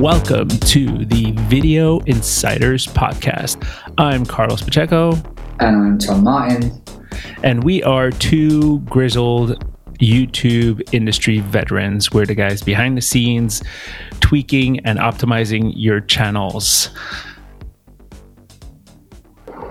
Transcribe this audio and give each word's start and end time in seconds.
Welcome 0.00 0.48
to 0.48 1.04
the 1.04 1.32
Video 1.50 1.98
Insiders 2.06 2.86
Podcast. 2.86 3.62
I'm 3.98 4.24
Carlos 4.24 4.62
Pacheco. 4.62 5.12
And 5.58 5.76
I'm 5.76 5.98
Tom 5.98 6.24
Martin. 6.24 6.82
And 7.42 7.62
we 7.64 7.82
are 7.82 8.10
two 8.10 8.78
grizzled 8.80 9.62
YouTube 9.98 10.82
industry 10.94 11.40
veterans. 11.40 12.12
We're 12.12 12.24
the 12.24 12.34
guys 12.34 12.62
behind 12.62 12.96
the 12.96 13.02
scenes, 13.02 13.62
tweaking 14.20 14.80
and 14.86 14.98
optimizing 14.98 15.74
your 15.76 16.00
channels. 16.00 16.88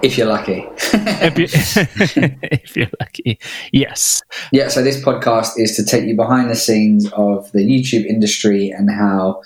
If 0.03 0.15
you're 0.15 0.27
lucky. 0.27 0.63
if, 0.93 1.39
you, 1.39 1.47
if 2.43 2.77
you're 2.77 2.91
lucky. 2.99 3.39
Yes. 3.71 4.21
Yeah, 4.51 4.67
so 4.67 4.83
this 4.83 5.03
podcast 5.03 5.53
is 5.57 5.75
to 5.77 5.83
take 5.83 6.03
you 6.03 6.15
behind 6.15 6.51
the 6.51 6.55
scenes 6.55 7.11
of 7.13 7.51
the 7.51 7.61
YouTube 7.61 8.05
industry 8.05 8.69
and 8.69 8.91
how 8.91 9.41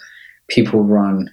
people 0.48 0.84
run 0.84 1.30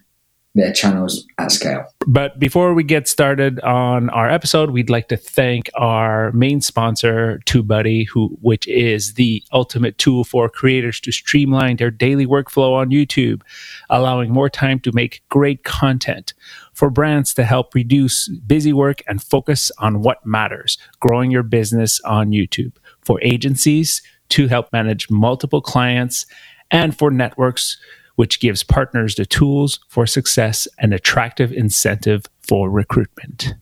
their 0.54 0.72
channels 0.72 1.24
at 1.38 1.52
scale. 1.52 1.84
But 2.08 2.40
before 2.40 2.74
we 2.74 2.82
get 2.82 3.06
started 3.06 3.60
on 3.60 4.10
our 4.10 4.28
episode, 4.28 4.70
we'd 4.70 4.90
like 4.90 5.08
to 5.08 5.16
thank 5.16 5.70
our 5.74 6.32
main 6.32 6.60
sponsor, 6.60 7.40
TubeBuddy, 7.46 8.08
who 8.08 8.36
which 8.40 8.66
is 8.66 9.14
the 9.14 9.44
ultimate 9.52 9.96
tool 9.98 10.24
for 10.24 10.48
creators 10.48 10.98
to 11.00 11.12
streamline 11.12 11.76
their 11.76 11.90
daily 11.90 12.26
workflow 12.26 12.72
on 12.74 12.90
YouTube, 12.90 13.42
allowing 13.90 14.32
more 14.32 14.50
time 14.50 14.80
to 14.80 14.92
make 14.92 15.22
great 15.28 15.62
content. 15.62 16.34
For 16.72 16.90
brands 16.90 17.32
to 17.34 17.44
help 17.44 17.74
reduce 17.74 18.28
busy 18.28 18.72
work 18.72 19.02
and 19.06 19.22
focus 19.22 19.70
on 19.78 20.02
what 20.02 20.24
matters, 20.26 20.78
growing 20.98 21.30
your 21.30 21.42
business 21.44 22.00
on 22.00 22.30
YouTube. 22.30 22.72
For 23.02 23.20
agencies 23.22 24.02
to 24.30 24.48
help 24.48 24.72
manage 24.72 25.10
multiple 25.10 25.60
clients 25.60 26.26
and 26.70 26.96
for 26.96 27.10
networks 27.10 27.78
which 28.20 28.38
gives 28.38 28.62
partners 28.62 29.14
the 29.14 29.24
tools 29.24 29.80
for 29.88 30.06
success 30.06 30.68
and 30.78 30.92
attractive 30.92 31.50
incentive 31.50 32.26
for 32.46 32.68
recruitment. 32.68 33.54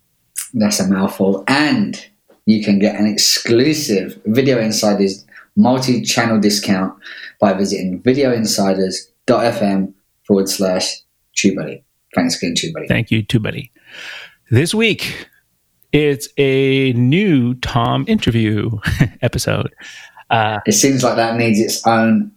That's 0.52 0.80
a 0.80 0.88
mouthful. 0.88 1.44
And 1.46 2.05
you 2.44 2.64
can 2.64 2.80
get 2.80 2.97
an 2.97 3.06
exclusive 3.06 4.20
Video 4.27 4.58
Insiders 4.58 5.24
multi 5.55 6.02
channel 6.02 6.41
discount 6.41 6.92
by 7.41 7.52
visiting 7.52 8.02
videoinsiders.fm 8.02 9.94
forward 10.27 10.48
slash 10.48 11.02
TubeBuddy. 11.36 11.84
Thanks 12.16 12.42
again, 12.42 12.54
TubeBuddy. 12.54 12.88
Thank 12.88 13.12
you, 13.12 13.22
TubeBuddy. 13.22 13.70
This 14.50 14.75
week, 14.75 15.28
it's 15.92 16.28
a 16.36 16.92
new 16.94 17.54
Tom 17.54 18.06
interview 18.08 18.70
episode. 19.22 19.72
Uh, 20.30 20.58
it 20.66 20.72
seems 20.72 21.04
like 21.04 21.14
that 21.14 21.36
needs 21.36 21.60
its 21.60 21.86
own 21.86 22.32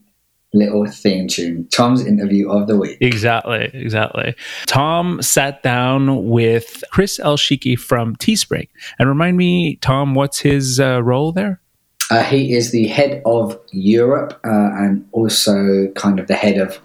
little 0.53 0.85
theme 0.85 1.27
tune. 1.27 1.67
Tom's 1.71 2.05
interview 2.05 2.49
of 2.49 2.67
the 2.67 2.77
week. 2.77 2.97
Exactly, 3.01 3.69
exactly. 3.73 4.35
Tom 4.65 5.21
sat 5.21 5.63
down 5.63 6.29
with 6.29 6.83
Chris 6.91 7.19
Elsheikhi 7.19 7.77
from 7.79 8.15
Teespring. 8.17 8.67
And 8.99 9.07
remind 9.07 9.37
me, 9.37 9.77
Tom, 9.77 10.13
what's 10.13 10.39
his 10.39 10.79
uh, 10.79 11.01
role 11.03 11.31
there? 11.31 11.61
Uh, 12.09 12.23
he 12.23 12.53
is 12.53 12.71
the 12.71 12.87
head 12.87 13.21
of 13.25 13.57
Europe 13.71 14.39
uh, 14.43 14.71
and 14.73 15.07
also 15.13 15.87
kind 15.95 16.19
of 16.19 16.27
the 16.27 16.35
head 16.35 16.57
of 16.57 16.79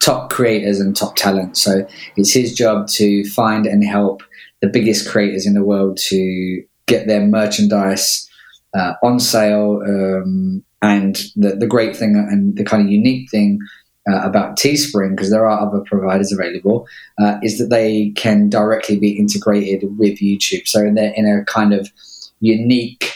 top 0.00 0.30
creators 0.30 0.80
and 0.80 0.96
top 0.96 1.14
talent. 1.14 1.56
So 1.56 1.86
it's 2.16 2.32
his 2.32 2.54
job 2.54 2.88
to 2.88 3.24
find 3.30 3.66
and 3.66 3.84
help 3.84 4.22
the 4.62 4.68
biggest 4.68 5.08
creators 5.08 5.46
in 5.46 5.54
the 5.54 5.62
world 5.62 5.98
to 6.08 6.62
get 6.86 7.06
their 7.06 7.26
merchandise 7.26 8.28
uh, 8.74 8.94
on 9.02 9.20
sale 9.20 9.82
um, 9.86 10.64
and 10.82 11.16
the, 11.36 11.56
the 11.56 11.66
great 11.66 11.96
thing 11.96 12.16
and 12.16 12.56
the 12.56 12.64
kind 12.64 12.82
of 12.82 12.90
unique 12.90 13.30
thing 13.30 13.60
uh, 14.10 14.20
about 14.22 14.58
Teespring, 14.58 15.10
because 15.10 15.30
there 15.30 15.46
are 15.46 15.60
other 15.60 15.80
providers 15.86 16.32
available, 16.32 16.86
uh, 17.20 17.38
is 17.42 17.58
that 17.58 17.70
they 17.70 18.10
can 18.10 18.48
directly 18.48 18.98
be 18.98 19.16
integrated 19.16 19.96
with 19.96 20.18
YouTube. 20.18 20.66
So 20.66 20.80
they're 20.80 21.14
in 21.14 21.26
a 21.26 21.44
kind 21.44 21.72
of 21.72 21.88
unique 22.40 23.14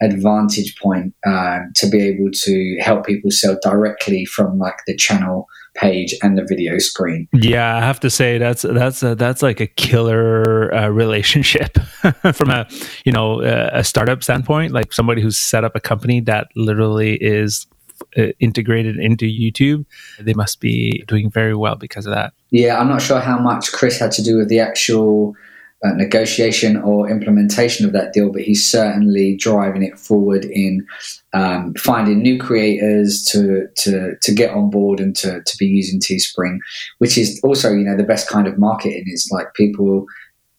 advantage 0.00 0.78
point 0.80 1.14
uh, 1.26 1.60
to 1.74 1.88
be 1.88 2.00
able 2.00 2.30
to 2.32 2.78
help 2.80 3.06
people 3.06 3.30
sell 3.30 3.58
directly 3.62 4.24
from 4.24 4.58
like 4.58 4.78
the 4.86 4.96
channel 4.96 5.48
page 5.74 6.14
and 6.22 6.36
the 6.36 6.44
video 6.44 6.78
screen. 6.78 7.28
Yeah, 7.32 7.76
I 7.76 7.80
have 7.80 8.00
to 8.00 8.10
say 8.10 8.38
that's 8.38 8.62
that's 8.62 9.02
a, 9.02 9.14
that's 9.14 9.42
like 9.42 9.60
a 9.60 9.66
killer 9.66 10.72
uh, 10.74 10.88
relationship 10.88 11.78
from 12.32 12.50
a 12.50 12.66
you 13.04 13.12
know 13.12 13.40
a 13.42 13.84
startup 13.84 14.22
standpoint. 14.22 14.72
Like 14.72 14.92
somebody 14.92 15.22
who's 15.22 15.38
set 15.38 15.64
up 15.64 15.74
a 15.74 15.80
company 15.80 16.20
that 16.22 16.48
literally 16.56 17.14
is 17.16 17.66
uh, 18.16 18.28
integrated 18.40 18.96
into 18.96 19.26
YouTube, 19.26 19.84
they 20.20 20.34
must 20.34 20.60
be 20.60 21.04
doing 21.08 21.30
very 21.30 21.54
well 21.54 21.76
because 21.76 22.06
of 22.06 22.14
that. 22.14 22.32
Yeah, 22.50 22.78
I'm 22.78 22.88
not 22.88 23.02
sure 23.02 23.20
how 23.20 23.38
much 23.38 23.72
Chris 23.72 23.98
had 23.98 24.12
to 24.12 24.22
do 24.22 24.36
with 24.36 24.48
the 24.48 24.60
actual 24.60 25.34
uh, 25.84 25.92
negotiation 25.92 26.76
or 26.76 27.08
implementation 27.08 27.86
of 27.86 27.92
that 27.92 28.12
deal, 28.12 28.32
but 28.32 28.42
he's 28.42 28.68
certainly 28.68 29.36
driving 29.36 29.82
it 29.82 29.98
forward 29.98 30.44
in 30.44 30.84
um, 31.34 31.72
finding 31.74 32.20
new 32.20 32.38
creators 32.38 33.22
to, 33.30 33.68
to 33.76 34.16
to 34.20 34.34
get 34.34 34.50
on 34.50 34.70
board 34.70 34.98
and 34.98 35.14
to, 35.14 35.40
to 35.40 35.56
be 35.56 35.66
using 35.66 36.00
Teespring, 36.00 36.58
which 36.98 37.16
is 37.16 37.40
also 37.44 37.72
you 37.72 37.84
know 37.84 37.96
the 37.96 38.02
best 38.02 38.28
kind 38.28 38.48
of 38.48 38.58
marketing. 38.58 39.04
It's 39.06 39.30
like 39.30 39.54
people 39.54 40.06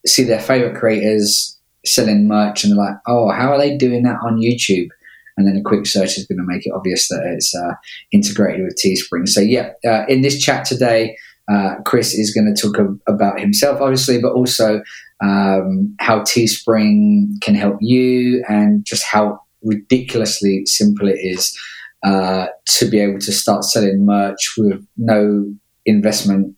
see 0.06 0.24
their 0.24 0.40
favorite 0.40 0.78
creators 0.78 1.58
selling 1.86 2.28
merch 2.28 2.64
and 2.64 2.72
they're 2.72 2.86
like, 2.86 2.98
oh, 3.08 3.30
how 3.30 3.52
are 3.52 3.58
they 3.58 3.76
doing 3.76 4.04
that 4.04 4.20
on 4.24 4.38
YouTube? 4.38 4.88
And 5.36 5.48
then 5.48 5.58
a 5.58 5.62
quick 5.62 5.86
search 5.86 6.18
is 6.18 6.28
going 6.28 6.38
to 6.38 6.46
make 6.46 6.66
it 6.66 6.74
obvious 6.74 7.08
that 7.10 7.24
it's 7.34 7.54
uh, 7.56 7.74
integrated 8.12 8.64
with 8.64 8.78
Teespring. 8.82 9.28
So 9.28 9.42
yeah, 9.42 9.72
uh, 9.86 10.06
in 10.08 10.22
this 10.22 10.42
chat 10.42 10.66
today. 10.66 11.18
Uh, 11.52 11.82
Chris 11.84 12.14
is 12.14 12.32
going 12.32 12.46
to 12.54 12.62
talk 12.62 12.78
about 13.08 13.40
himself, 13.40 13.82
obviously, 13.82 14.22
but 14.22 14.34
also 14.34 14.84
um, 15.22 15.96
how 16.00 16.22
Teespring 16.22 17.42
can 17.42 17.56
help 17.56 17.78
you, 17.82 18.44
and 18.48 18.86
just 18.86 19.04
how 19.04 19.42
ridiculously 19.64 20.66
simple 20.66 21.08
it 21.08 21.20
is 21.20 21.58
uh, 22.04 22.48
to 22.66 22.90
be 22.90 23.00
able 23.00 23.20
to 23.20 23.32
start 23.32 23.64
selling 23.64 24.06
merch 24.06 24.54
with 24.58 24.86
no 24.98 25.46
investment, 25.86 26.56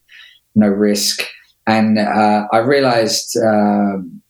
no 0.56 0.68
risk. 0.68 1.24
And 1.68 1.98
uh, 1.98 2.48
I 2.52 2.58
realized 2.58 3.38
um, 3.38 4.22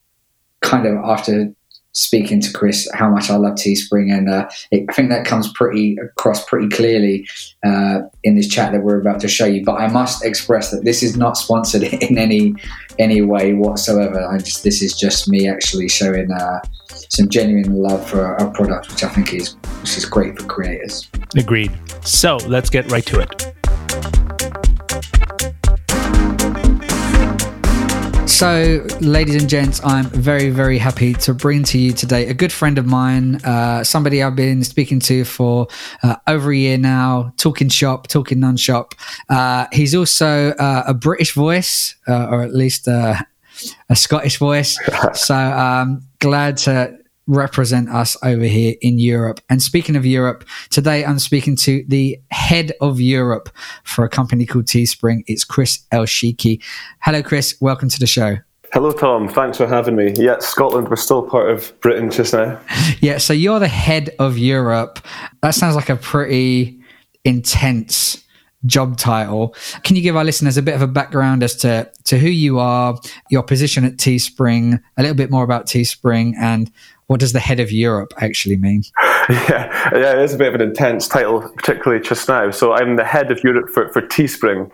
kind 0.60 0.86
of 0.86 0.96
after 1.04 1.52
speaking 1.92 2.40
to 2.40 2.52
Chris 2.52 2.88
how 2.94 3.08
much 3.08 3.30
I 3.30 3.36
love 3.36 3.54
Teespring, 3.54 4.12
and 4.12 4.28
uh, 4.28 4.48
it, 4.70 4.84
I 4.88 4.92
think 4.92 5.10
that 5.10 5.26
comes 5.26 5.52
pretty 5.52 5.96
across 6.02 6.44
pretty 6.44 6.68
clearly 6.68 7.26
uh, 7.64 8.00
in 8.24 8.36
this 8.36 8.48
chat 8.48 8.72
that 8.72 8.82
we're 8.82 9.00
about 9.00 9.20
to 9.20 9.28
show 9.28 9.46
you. 9.46 9.64
But 9.64 9.80
I 9.80 9.88
must 9.88 10.24
express 10.24 10.70
that 10.70 10.84
this 10.84 11.02
is 11.02 11.16
not 11.16 11.36
sponsored 11.36 11.82
in 12.02 12.18
any 12.18 12.54
any 12.98 13.22
way 13.22 13.54
whatsoever. 13.54 14.26
I 14.26 14.38
just 14.38 14.64
this 14.64 14.82
is 14.82 14.98
just 14.98 15.28
me 15.28 15.48
actually 15.48 15.88
showing 15.88 16.30
uh, 16.30 16.60
some 16.88 17.28
genuine 17.28 17.74
love 17.74 18.08
for 18.08 18.34
a 18.36 18.50
product, 18.50 18.90
which 18.90 19.04
I 19.04 19.08
think 19.08 19.34
is 19.34 19.54
which 19.80 19.96
is 19.96 20.04
great 20.04 20.38
for 20.38 20.46
creators. 20.46 21.08
Agreed. 21.36 21.72
So 22.04 22.36
let's 22.46 22.70
get 22.70 22.90
right 22.90 23.06
to 23.06 23.20
it. 23.20 23.54
So, 28.42 28.84
ladies 29.00 29.36
and 29.36 29.48
gents, 29.48 29.80
I'm 29.84 30.06
very, 30.06 30.50
very 30.50 30.76
happy 30.76 31.14
to 31.14 31.32
bring 31.32 31.62
to 31.62 31.78
you 31.78 31.92
today 31.92 32.26
a 32.26 32.34
good 32.34 32.50
friend 32.50 32.76
of 32.76 32.84
mine, 32.84 33.36
uh, 33.44 33.84
somebody 33.84 34.20
I've 34.20 34.34
been 34.34 34.64
speaking 34.64 34.98
to 34.98 35.24
for 35.24 35.68
uh, 36.02 36.16
over 36.26 36.50
a 36.50 36.56
year 36.56 36.76
now, 36.76 37.32
talking 37.36 37.68
shop, 37.68 38.08
talking 38.08 38.40
non 38.40 38.56
shop. 38.56 38.96
Uh, 39.28 39.66
he's 39.70 39.94
also 39.94 40.54
uh, 40.58 40.82
a 40.88 40.92
British 40.92 41.34
voice, 41.34 41.94
uh, 42.08 42.26
or 42.32 42.42
at 42.42 42.52
least 42.52 42.88
uh, 42.88 43.14
a 43.88 43.94
Scottish 43.94 44.38
voice. 44.38 44.76
So, 45.14 45.36
um, 45.36 46.02
glad 46.18 46.56
to 46.64 46.98
represent 47.32 47.88
us 47.88 48.16
over 48.22 48.44
here 48.44 48.76
in 48.80 48.98
Europe. 48.98 49.40
And 49.48 49.62
speaking 49.62 49.96
of 49.96 50.04
Europe, 50.04 50.44
today 50.70 51.04
I'm 51.04 51.18
speaking 51.18 51.56
to 51.56 51.84
the 51.88 52.20
head 52.30 52.72
of 52.80 53.00
Europe 53.00 53.48
for 53.84 54.04
a 54.04 54.08
company 54.08 54.46
called 54.46 54.66
Teespring. 54.66 55.24
It's 55.26 55.44
Chris 55.44 55.84
Elsheikhi. 55.92 56.62
Hello, 57.00 57.22
Chris. 57.22 57.56
Welcome 57.60 57.88
to 57.88 57.98
the 57.98 58.06
show. 58.06 58.36
Hello, 58.72 58.90
Tom. 58.90 59.28
Thanks 59.28 59.58
for 59.58 59.66
having 59.66 59.96
me. 59.96 60.14
Yeah, 60.16 60.38
Scotland, 60.38 60.88
we're 60.88 60.96
still 60.96 61.22
part 61.22 61.50
of 61.50 61.78
Britain 61.80 62.10
just 62.10 62.32
now. 62.32 62.60
Yeah, 63.00 63.18
so 63.18 63.32
you're 63.32 63.58
the 63.58 63.68
head 63.68 64.10
of 64.18 64.38
Europe. 64.38 65.00
That 65.42 65.54
sounds 65.54 65.74
like 65.74 65.88
a 65.88 65.96
pretty 65.96 66.78
intense 67.24 68.22
job 68.66 68.96
title. 68.96 69.54
Can 69.82 69.96
you 69.96 70.02
give 70.02 70.16
our 70.16 70.24
listeners 70.24 70.56
a 70.56 70.62
bit 70.62 70.74
of 70.74 70.82
a 70.82 70.86
background 70.86 71.42
as 71.42 71.56
to, 71.56 71.90
to 72.04 72.18
who 72.18 72.28
you 72.28 72.58
are, 72.58 72.98
your 73.30 73.42
position 73.42 73.84
at 73.84 73.96
Teespring, 73.96 74.80
a 74.96 75.02
little 75.02 75.16
bit 75.16 75.30
more 75.30 75.44
about 75.44 75.66
Teespring, 75.66 76.34
and 76.38 76.70
what 77.06 77.20
does 77.20 77.32
the 77.32 77.40
head 77.40 77.60
of 77.60 77.70
Europe 77.70 78.12
actually 78.18 78.56
mean? 78.56 78.82
Yeah, 79.28 79.90
yeah, 79.94 80.12
it 80.14 80.18
is 80.18 80.34
a 80.34 80.36
bit 80.36 80.48
of 80.48 80.56
an 80.56 80.60
intense 80.60 81.06
title, 81.06 81.48
particularly 81.54 82.02
just 82.02 82.28
now. 82.28 82.50
So 82.50 82.72
I'm 82.72 82.96
the 82.96 83.04
head 83.04 83.30
of 83.30 83.42
Europe 83.44 83.68
for, 83.70 83.88
for 83.92 84.02
Teespring. 84.02 84.68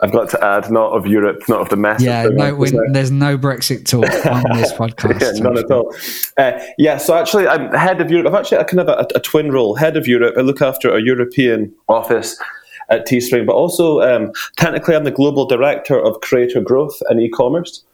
I've 0.00 0.10
got 0.10 0.28
to 0.30 0.44
add, 0.44 0.70
not 0.70 0.92
of 0.92 1.06
Europe, 1.06 1.42
not 1.48 1.60
of 1.60 1.68
the 1.68 1.76
mess. 1.76 2.02
Yeah, 2.02 2.24
no, 2.24 2.66
there's 2.90 3.12
no 3.12 3.38
Brexit 3.38 3.86
talk 3.86 4.04
on 4.26 4.42
this 4.58 4.72
podcast. 4.78 5.20
yeah, 5.20 5.42
none 5.42 5.56
at 5.56 5.70
all. 5.70 5.94
Uh, 6.36 6.58
yeah, 6.76 6.98
so 6.98 7.14
actually, 7.14 7.46
I'm 7.46 7.72
head 7.72 8.00
of 8.00 8.10
Europe. 8.10 8.26
I've 8.26 8.40
actually 8.40 8.58
a 8.58 8.64
kind 8.64 8.80
of 8.80 8.88
a, 8.88 9.06
a, 9.14 9.20
twin 9.20 9.52
role, 9.52 9.76
head 9.76 9.96
of 9.96 10.08
Europe. 10.08 10.34
I 10.36 10.40
look 10.40 10.60
after 10.60 10.94
a 10.94 11.00
European 11.00 11.72
office, 11.88 12.36
at 12.88 13.06
Teespring, 13.06 13.46
but 13.46 13.54
also 13.54 14.00
um, 14.00 14.32
technically 14.56 14.94
I'm 14.94 15.04
the 15.04 15.10
global 15.10 15.46
director 15.46 15.98
of 15.98 16.20
creator 16.20 16.60
growth 16.60 17.00
and 17.08 17.20
e-commerce. 17.20 17.84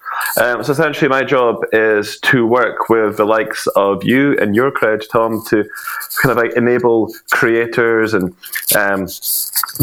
Um, 0.41 0.63
so 0.63 0.73
essentially, 0.73 1.09
my 1.09 1.23
job 1.23 1.65
is 1.73 2.19
to 2.21 2.47
work 2.47 2.89
with 2.89 3.17
the 3.17 3.25
likes 3.25 3.67
of 3.69 4.05
you 4.05 4.37
and 4.39 4.55
your 4.55 4.71
crowd, 4.71 5.05
Tom, 5.11 5.43
to 5.49 5.65
kind 6.23 6.31
of 6.31 6.37
like 6.37 6.57
enable 6.57 7.13
creators 7.31 8.15
and 8.15 8.35
um, 8.77 9.07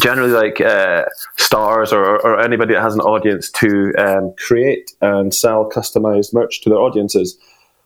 generally 0.02 0.32
like 0.32 0.62
uh, 0.62 1.06
stars 1.38 1.92
or, 1.92 2.22
or, 2.26 2.40
anybody 2.40 2.74
that 2.74 2.82
has 2.82 2.94
an 2.94 3.02
audience 3.02 3.50
to 3.52 3.94
um, 3.98 4.34
create 4.38 4.92
and 5.02 5.34
sell 5.34 5.70
customized 5.70 6.34
merch 6.34 6.62
to 6.62 6.70
their 6.70 6.80
audiences. 6.80 7.38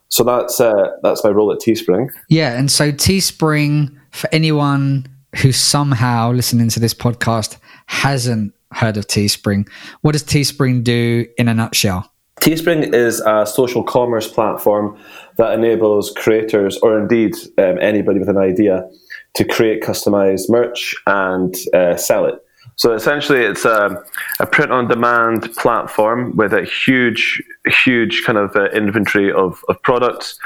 So 0.09 0.23
that's 0.23 0.59
uh, 0.59 0.91
that's 1.03 1.23
my 1.23 1.29
role 1.29 1.51
at 1.53 1.59
Teespring. 1.59 2.09
Yeah, 2.27 2.57
and 2.57 2.69
so 2.69 2.91
Teespring 2.91 3.95
for 4.11 4.29
anyone 4.33 5.07
who 5.37 5.51
somehow 5.51 6.31
listening 6.31 6.69
to 6.69 6.79
this 6.79 6.93
podcast 6.93 7.57
hasn't 7.87 8.53
heard 8.73 8.97
of 8.97 9.07
Teespring, 9.07 9.67
what 10.01 10.13
does 10.13 10.23
Teespring 10.23 10.83
do 10.83 11.25
in 11.37 11.47
a 11.47 11.53
nutshell? 11.53 12.11
Teespring 12.39 12.93
is 12.93 13.19
a 13.21 13.45
social 13.45 13.83
commerce 13.83 14.27
platform 14.27 14.97
that 15.37 15.53
enables 15.53 16.11
creators, 16.11 16.77
or 16.79 16.99
indeed 16.99 17.35
um, 17.57 17.77
anybody 17.79 18.19
with 18.19 18.29
an 18.29 18.37
idea, 18.37 18.89
to 19.35 19.45
create 19.45 19.83
customized 19.83 20.49
merch 20.49 20.95
and 21.05 21.55
uh, 21.73 21.95
sell 21.95 22.25
it. 22.25 22.35
So 22.77 22.93
essentially, 22.93 23.41
it's 23.41 23.63
a, 23.63 24.03
a 24.39 24.47
print 24.47 24.71
on 24.71 24.87
demand 24.87 25.53
platform 25.55 26.35
with 26.35 26.53
a 26.53 26.63
huge, 26.63 27.41
huge 27.83 28.23
kind 28.25 28.37
of 28.37 28.55
uh, 28.55 28.69
inventory 28.69 29.31
of, 29.31 29.63
of 29.69 29.81
products. 29.83 30.39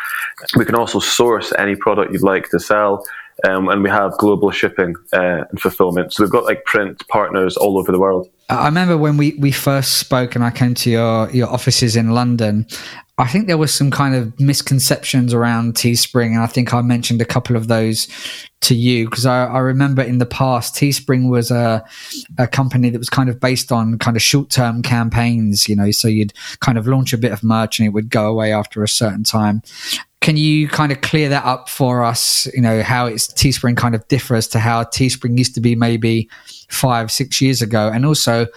We 0.57 0.65
can 0.65 0.75
also 0.75 0.99
source 0.99 1.53
any 1.57 1.75
product 1.75 2.11
you'd 2.11 2.23
like 2.23 2.49
to 2.49 2.59
sell 2.59 3.05
um, 3.43 3.67
and 3.69 3.83
we 3.83 3.89
have 3.89 4.17
global 4.17 4.51
shipping 4.51 4.95
uh, 5.13 5.43
and 5.49 5.59
fulfillment. 5.59 6.13
So 6.13 6.23
we've 6.23 6.31
got 6.31 6.45
like 6.45 6.63
print 6.65 7.05
partners 7.07 7.57
all 7.57 7.77
over 7.77 7.91
the 7.91 7.99
world. 7.99 8.29
I 8.49 8.65
remember 8.65 8.97
when 8.97 9.17
we, 9.17 9.33
we 9.39 9.51
first 9.51 9.97
spoke 9.97 10.35
and 10.35 10.43
I 10.43 10.51
came 10.51 10.75
to 10.75 10.89
your, 10.89 11.29
your 11.31 11.49
offices 11.49 11.95
in 11.95 12.11
London, 12.11 12.67
I 13.17 13.27
think 13.27 13.47
there 13.47 13.57
was 13.57 13.73
some 13.73 13.91
kind 13.91 14.13
of 14.13 14.37
misconceptions 14.39 15.33
around 15.33 15.75
Teespring. 15.75 16.33
And 16.33 16.41
I 16.41 16.47
think 16.47 16.73
I 16.73 16.81
mentioned 16.81 17.21
a 17.21 17.25
couple 17.25 17.55
of 17.55 17.67
those 17.67 18.07
to 18.61 18.75
you 18.75 19.09
because 19.09 19.25
I, 19.25 19.45
I, 19.45 19.59
remember 19.59 20.01
in 20.01 20.17
the 20.17 20.25
past, 20.25 20.75
Teespring 20.75 21.29
was 21.29 21.49
a, 21.49 21.83
a 22.37 22.47
company 22.47 22.89
that 22.89 22.97
was 22.97 23.09
kind 23.09 23.29
of 23.29 23.39
based 23.39 23.71
on 23.71 23.97
kind 23.99 24.17
of 24.17 24.23
short 24.23 24.49
term 24.49 24.81
campaigns, 24.81 25.69
you 25.69 25.75
know, 25.75 25.91
so 25.91 26.07
you'd 26.07 26.33
kind 26.59 26.77
of 26.77 26.87
launch 26.87 27.13
a 27.13 27.17
bit 27.17 27.31
of 27.31 27.43
merch 27.43 27.79
and 27.79 27.87
it 27.87 27.91
would 27.91 28.09
go 28.09 28.27
away 28.27 28.51
after 28.51 28.83
a 28.83 28.87
certain 28.87 29.23
time. 29.23 29.61
Can 30.25 30.37
you 30.37 30.67
kind 30.67 30.91
of 30.91 31.01
clear 31.01 31.29
that 31.29 31.45
up 31.45 31.69
for 31.69 32.03
us? 32.03 32.47
You 32.55 32.61
know, 32.61 32.81
how 32.81 33.05
it's 33.05 33.27
Teespring 33.27 33.77
kind 33.77 33.93
of 33.93 34.07
differs 34.07 34.47
to 34.47 34.59
how 34.59 34.83
Teespring 34.83 35.37
used 35.37 35.53
to 35.53 35.61
be 35.61 35.75
maybe 35.75 36.27
five, 36.67 37.11
six 37.11 37.43
years 37.43 37.61
ago? 37.61 37.91
And 37.93 38.07
also, 38.07 38.47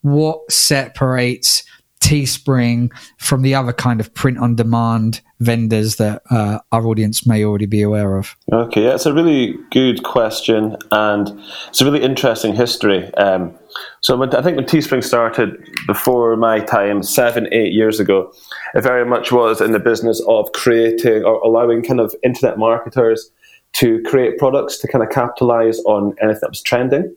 what 0.00 0.50
separates 0.50 1.64
Teespring 2.08 2.90
from 3.18 3.42
the 3.42 3.54
other 3.54 3.74
kind 3.74 4.00
of 4.00 4.14
print 4.14 4.38
on 4.38 4.56
demand 4.56 5.20
vendors 5.40 5.96
that 5.96 6.22
uh, 6.30 6.58
our 6.72 6.86
audience 6.86 7.26
may 7.26 7.44
already 7.44 7.66
be 7.66 7.82
aware 7.82 8.16
of? 8.16 8.34
Okay, 8.50 8.84
yeah, 8.84 8.94
it's 8.94 9.04
a 9.04 9.12
really 9.12 9.58
good 9.70 10.02
question, 10.04 10.78
and 10.90 11.38
it's 11.68 11.82
a 11.82 11.84
really 11.84 12.02
interesting 12.02 12.54
history. 12.54 13.12
Um, 13.16 13.54
so 14.00 14.20
I 14.22 14.42
think 14.42 14.56
when 14.56 14.64
Teespring 14.64 15.04
started 15.04 15.54
before 15.86 16.34
my 16.36 16.60
time, 16.60 17.02
seven, 17.02 17.46
eight 17.52 17.74
years 17.74 18.00
ago, 18.00 18.32
it 18.74 18.80
very 18.80 19.04
much 19.04 19.30
was 19.30 19.60
in 19.60 19.72
the 19.72 19.78
business 19.78 20.22
of 20.26 20.50
creating 20.52 21.24
or 21.24 21.34
allowing 21.40 21.82
kind 21.82 22.00
of 22.00 22.14
internet 22.22 22.58
marketers 22.58 23.30
to 23.74 24.02
create 24.04 24.38
products 24.38 24.78
to 24.78 24.88
kind 24.88 25.04
of 25.04 25.10
capitalize 25.10 25.78
on 25.80 26.14
anything 26.22 26.40
that 26.40 26.50
was 26.50 26.62
trending. 26.62 27.14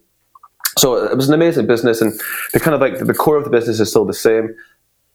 So 0.77 0.95
it 0.97 1.15
was 1.15 1.29
an 1.29 1.33
amazing 1.33 1.65
business, 1.65 2.01
and 2.01 2.11
the 2.51 2.59
kind 2.59 2.75
of 2.75 2.81
like 2.81 2.99
the 2.99 3.13
core 3.13 3.37
of 3.37 3.45
the 3.45 3.49
business 3.49 3.79
is 3.79 3.89
still 3.89 4.03
the 4.03 4.13
same 4.13 4.53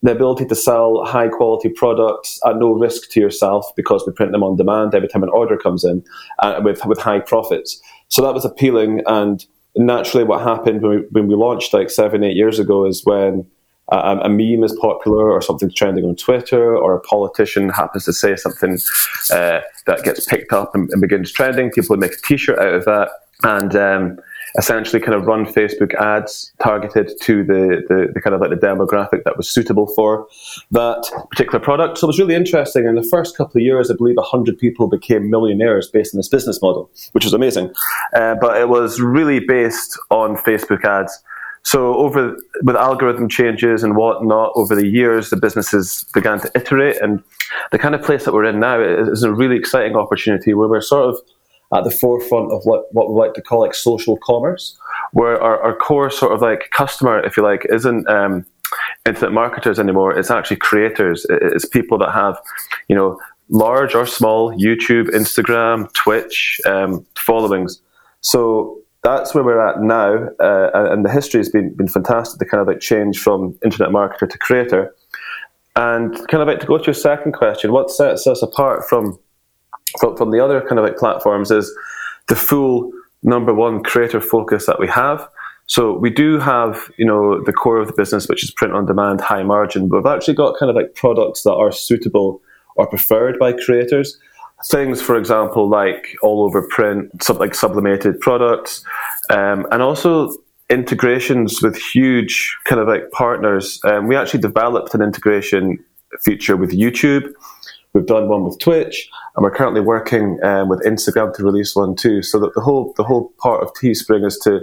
the 0.02 0.12
ability 0.12 0.46
to 0.46 0.54
sell 0.54 1.04
high 1.04 1.28
quality 1.28 1.69
products 1.69 2.38
at 2.46 2.56
no 2.56 2.72
risk 2.72 3.10
to 3.10 3.20
yourself 3.20 3.66
because 3.76 4.04
we 4.06 4.12
print 4.12 4.32
them 4.32 4.43
on 4.43 4.56
demand 4.56 4.94
every 4.94 5.08
time 5.08 5.22
an 5.22 5.28
order 5.31 5.56
comes 5.56 5.84
in 5.84 6.04
uh, 6.40 6.60
with, 6.62 6.84
with 6.87 6.98
high 6.98 7.20
profits. 7.20 7.81
So 8.08 8.22
that 8.22 8.34
was 8.34 8.44
appealing. 8.44 9.02
And 9.06 9.44
naturally, 9.75 10.25
what 10.25 10.43
happened 10.43 10.82
when 10.82 10.90
we, 10.90 10.96
when 11.10 11.28
we 11.28 11.34
launched 11.34 11.72
like 11.72 11.90
seven, 11.90 12.22
eight 12.22 12.37
years 12.37 12.58
ago 12.58 12.87
is 12.87 13.04
when 13.04 13.46
a, 13.88 14.19
a 14.22 14.28
meme 14.28 14.64
is 14.64 14.76
popular 14.81 15.31
or 15.31 15.40
something's 15.40 15.75
trending 15.75 16.04
on 16.04 16.16
Twitter 16.16 16.76
or 16.76 16.96
a 16.96 17.00
politician 17.00 17.69
happens 17.69 18.04
to 18.04 18.12
say 18.12 18.37
something 18.37 18.78
uh, 19.31 19.60
that 19.87 20.02
gets 20.02 20.26
picked 20.26 20.52
up 20.52 20.75
and, 20.75 20.90
and 20.90 21.00
begins 21.00 21.31
trending, 21.31 21.70
people 21.70 21.96
make 21.96 22.12
a 22.12 22.22
t 22.25 22.37
shirt 22.37 22.58
out 22.58 22.75
of 22.75 22.84
that. 22.84 23.10
And 23.43 23.76
um, 23.76 24.19
essentially 24.58 25.00
kind 25.00 25.14
of 25.14 25.26
run 25.26 25.44
Facebook 25.44 25.94
ads 25.94 26.53
targeted 26.62 27.12
to 27.23 27.44
the, 27.44 27.82
the, 27.88 28.12
the, 28.14 28.20
kind 28.20 28.35
of 28.35 28.41
like 28.41 28.50
the 28.50 28.56
demographic 28.56 29.25
that 29.25 29.37
was 29.37 29.49
suitable 29.49 29.87
for 29.87 30.26
that 30.70 31.05
particular 31.31 31.61
product. 31.61 31.99
So 31.99 32.06
it 32.06 32.08
was 32.08 32.19
really 32.19 32.35
interesting. 32.35 32.87
In 32.87 32.94
the 32.94 33.03
first 33.11 33.37
couple 33.37 33.58
of 33.58 33.62
years, 33.62 33.91
I 33.91 33.94
believe 33.94 34.17
100 34.17 34.58
people 34.58 34.88
became 34.88 35.31
millionaires 35.31 35.88
based 35.88 36.14
on 36.14 36.19
this 36.19 36.29
business 36.29 36.61
model, 36.62 36.91
which 37.12 37.25
was 37.25 37.35
amazing. 37.35 37.73
Uh, 38.14 38.37
but 38.41 38.61
it 38.61 38.69
was 38.69 39.00
really 39.00 39.41
based 39.41 39.99
on 40.11 40.37
Facebook 40.37 40.85
ads. 40.85 41.23
So 41.67 41.97
over 41.97 42.37
with 42.62 42.76
algorithm 42.76 43.29
changes 43.29 43.82
and 43.82 43.97
whatnot 43.97 44.53
over 44.55 44.76
the 44.76 44.87
years, 44.87 45.31
the 45.31 45.37
businesses 45.37 46.06
began 46.14 46.38
to 46.38 46.50
iterate, 46.55 47.03
and 47.03 47.25
the 47.73 47.79
kind 47.79 47.97
of 47.97 48.03
place 48.03 48.25
that 48.25 48.32
we're 48.32 48.44
in 48.44 48.61
now 48.61 48.81
is 48.81 49.25
a 49.25 49.32
really 49.32 49.56
exciting 49.56 49.97
opportunity 49.97 50.55
where 50.55 50.69
we're 50.69 50.81
sort 50.81 51.08
of 51.08 51.19
at 51.74 51.84
the 51.84 51.90
forefront 51.90 52.52
of 52.52 52.62
what, 52.64 52.92
what 52.94 53.10
we 53.10 53.14
like 53.14 53.34
to 53.34 53.42
call 53.42 53.60
like 53.60 53.74
social 53.74 54.16
commerce, 54.18 54.78
where 55.12 55.40
our, 55.42 55.60
our 55.60 55.74
core 55.74 56.10
sort 56.10 56.32
of 56.32 56.40
like 56.40 56.70
customer, 56.70 57.18
if 57.24 57.36
you 57.36 57.42
like, 57.42 57.66
isn't 57.70 58.08
um, 58.08 58.44
internet 59.04 59.32
marketers 59.32 59.78
anymore. 59.78 60.16
It's 60.16 60.30
actually 60.30 60.56
creators. 60.58 61.26
It's 61.28 61.64
people 61.64 61.98
that 61.98 62.12
have, 62.12 62.38
you 62.88 62.96
know, 62.96 63.18
large 63.48 63.94
or 63.94 64.06
small 64.06 64.52
YouTube, 64.52 65.08
Instagram, 65.10 65.92
Twitch 65.92 66.60
um, 66.66 67.06
followings. 67.16 67.80
So 68.20 68.80
that's 69.02 69.34
where 69.34 69.44
we're 69.44 69.64
at 69.64 69.80
now, 69.80 70.28
uh, 70.40 70.90
and 70.92 71.04
the 71.04 71.10
history 71.10 71.38
has 71.38 71.48
been 71.48 71.72
been 71.74 71.86
fantastic. 71.86 72.40
The 72.40 72.44
kind 72.44 72.60
of 72.60 72.66
like 72.66 72.80
change 72.80 73.20
from 73.20 73.56
internet 73.64 73.90
marketer 73.90 74.28
to 74.28 74.38
creator, 74.38 74.94
and 75.76 76.12
kind 76.28 76.42
of 76.42 76.48
like 76.48 76.58
to 76.60 76.66
go 76.66 76.78
to 76.78 76.84
your 76.84 76.94
second 76.94 77.32
question: 77.32 77.70
what 77.70 77.90
sets 77.90 78.26
us 78.26 78.42
apart 78.42 78.88
from 78.88 79.16
from, 79.98 80.16
from 80.16 80.30
the 80.30 80.42
other 80.44 80.60
kind 80.60 80.78
of 80.78 80.84
like 80.84 80.96
platforms 80.96 81.50
is 81.50 81.72
the 82.28 82.36
full 82.36 82.90
number 83.22 83.54
one 83.54 83.82
creator 83.82 84.20
focus 84.20 84.66
that 84.66 84.78
we 84.78 84.88
have. 84.88 85.28
So 85.66 85.98
we 85.98 86.10
do 86.10 86.38
have, 86.38 86.90
you 86.96 87.04
know, 87.04 87.42
the 87.42 87.52
core 87.52 87.78
of 87.78 87.88
the 87.88 87.92
business, 87.92 88.28
which 88.28 88.44
is 88.44 88.52
print 88.52 88.72
on 88.72 88.86
demand, 88.86 89.20
high 89.20 89.43
margin, 89.43 89.88
but 89.88 89.98
we've 89.98 90.12
actually 90.12 90.34
got 90.34 90.58
kind 90.58 90.70
of 90.70 90.76
like 90.76 90.94
products 90.94 91.43
that 91.43 91.55
are 91.55 91.72
suitable 91.72 92.40
or 92.76 92.86
preferred 92.86 93.38
by 93.38 93.52
creators. 93.52 94.19
Things, 94.70 95.02
for 95.02 95.16
example, 95.16 95.69
like 95.69 96.16
all 96.22 96.43
over 96.43 96.66
print, 96.69 97.28
like 97.28 97.55
sublimated 97.55 98.20
products, 98.20 98.84
um, 99.31 99.66
and 99.70 99.82
also 99.82 100.31
integrations 100.70 101.60
with 101.62 101.76
huge 101.76 102.56
kind 102.64 102.81
of 102.81 102.88
like 102.88 103.10
partners. 103.10 103.81
Um, 103.84 104.06
we 104.06 104.16
actually 104.16 104.40
developed 104.40 104.94
an 104.94 105.02
integration 105.02 105.78
feature 106.20 106.56
with 106.56 106.70
YouTube 106.70 107.32
We've 107.96 108.05
done 108.05 108.29
one 108.29 108.44
with 108.44 108.58
Twitch, 108.58 109.08
and 109.34 109.43
we're 109.43 109.55
currently 109.55 109.81
working 109.81 110.38
um, 110.44 110.69
with 110.69 110.84
Instagram 110.84 111.32
to 111.34 111.43
release 111.43 111.74
one 111.74 111.96
too. 111.96 112.20
So 112.20 112.38
that 112.41 112.53
the 112.55 112.60
whole 112.60 112.93
the 112.98 113.05
whole 113.05 113.32
part 113.38 113.62
of 113.62 113.72
Teespring 113.72 114.26
is 114.26 114.36
to 114.41 114.60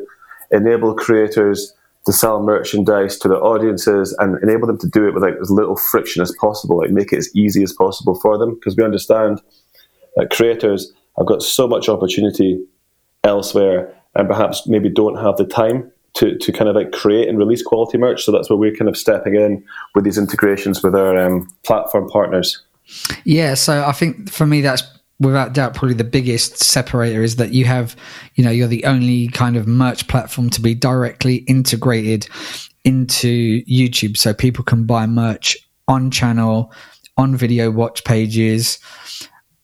enable 0.51 0.93
creators 0.93 1.73
to 2.05 2.13
sell 2.13 2.43
merchandise 2.43 3.17
to 3.17 3.27
their 3.27 3.43
audiences 3.43 4.15
and 4.19 4.37
enable 4.43 4.67
them 4.67 4.77
to 4.77 4.87
do 4.87 5.07
it 5.07 5.15
with 5.15 5.23
like 5.23 5.33
as 5.41 5.49
little 5.49 5.75
friction 5.75 6.21
as 6.21 6.31
possible, 6.39 6.77
like 6.77 6.91
make 6.91 7.11
it 7.11 7.17
as 7.17 7.35
easy 7.35 7.63
as 7.63 7.73
possible 7.73 8.13
for 8.13 8.37
them. 8.37 8.53
Because 8.53 8.75
we 8.77 8.83
understand 8.83 9.41
that 10.15 10.29
creators 10.29 10.93
have 11.17 11.25
got 11.25 11.41
so 11.41 11.67
much 11.67 11.89
opportunity 11.89 12.63
elsewhere 13.23 13.95
and 14.13 14.27
perhaps 14.27 14.67
maybe 14.67 14.89
don't 14.89 15.17
have 15.17 15.37
the 15.37 15.45
time 15.45 15.91
to, 16.17 16.37
to 16.37 16.51
kind 16.51 16.69
of 16.69 16.75
like 16.75 16.91
create 16.91 17.27
and 17.29 17.39
release 17.39 17.63
quality 17.63 17.97
merch. 17.97 18.25
So 18.25 18.31
that's 18.31 18.51
where 18.51 18.57
we're 18.57 18.75
kind 18.75 18.89
of 18.89 18.95
stepping 18.95 19.33
in 19.33 19.65
with 19.95 20.03
these 20.03 20.19
integrations 20.19 20.83
with 20.83 20.93
our 20.93 21.17
um, 21.17 21.47
platform 21.63 22.07
partners. 22.09 22.63
Yeah, 23.23 23.53
so 23.53 23.85
I 23.85 23.91
think 23.91 24.31
for 24.31 24.45
me 24.45 24.61
that's 24.61 24.83
without 25.19 25.53
doubt 25.53 25.73
probably 25.73 25.95
the 25.95 26.03
biggest 26.03 26.57
separator 26.63 27.23
is 27.23 27.37
that 27.37 27.53
you 27.53 27.65
have, 27.65 27.95
you 28.35 28.43
know, 28.43 28.51
you're 28.51 28.67
the 28.67 28.85
only 28.85 29.27
kind 29.29 29.55
of 29.55 29.67
merch 29.67 30.07
platform 30.07 30.49
to 30.51 30.61
be 30.61 30.75
directly 30.75 31.37
integrated 31.47 32.27
into 32.83 33.63
YouTube 33.65 34.17
so 34.17 34.33
people 34.33 34.63
can 34.63 34.85
buy 34.85 35.05
merch 35.05 35.57
on 35.87 36.11
channel, 36.11 36.73
on 37.17 37.35
video 37.35 37.71
watch 37.71 38.03
pages. 38.03 38.79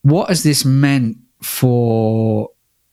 What 0.03 0.29
has 0.29 0.43
this 0.43 0.63
meant 0.63 1.17
for 1.41 2.49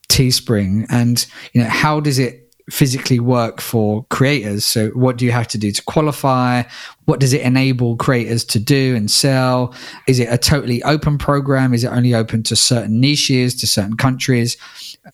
Teespring 0.09 0.87
and 0.89 1.27
you 1.53 1.63
know 1.63 1.69
how 1.69 2.01
does 2.01 2.19
it 2.19 2.46
physically 2.71 3.21
work 3.21 3.61
for 3.61 4.05
creators. 4.11 4.65
So, 4.65 4.89
what 4.91 5.17
do 5.17 5.25
you 5.25 5.33
have 5.33 5.49
to 5.49 5.59
do 5.59 5.71
to 5.71 5.83
qualify? 5.83 6.65
What 7.05 7.21
does 7.21 7.33
it 7.33 7.43
enable 7.43 7.97
creators 7.97 8.45
to 8.47 8.59
do 8.59 8.97
and 8.97 9.11
sell? 9.11 9.75
Is 10.09 10.19
it 10.19 10.29
a 10.31 10.39
totally 10.39 10.83
open 10.83 11.19
program? 11.19 11.75
Is 11.75 11.85
it 11.85 11.89
only 11.89 12.15
open 12.15 12.43
to 12.45 12.57
certain 12.57 13.01
niches, 13.01 13.55
to 13.57 13.67
certain 13.67 13.97
countries? 13.97 14.57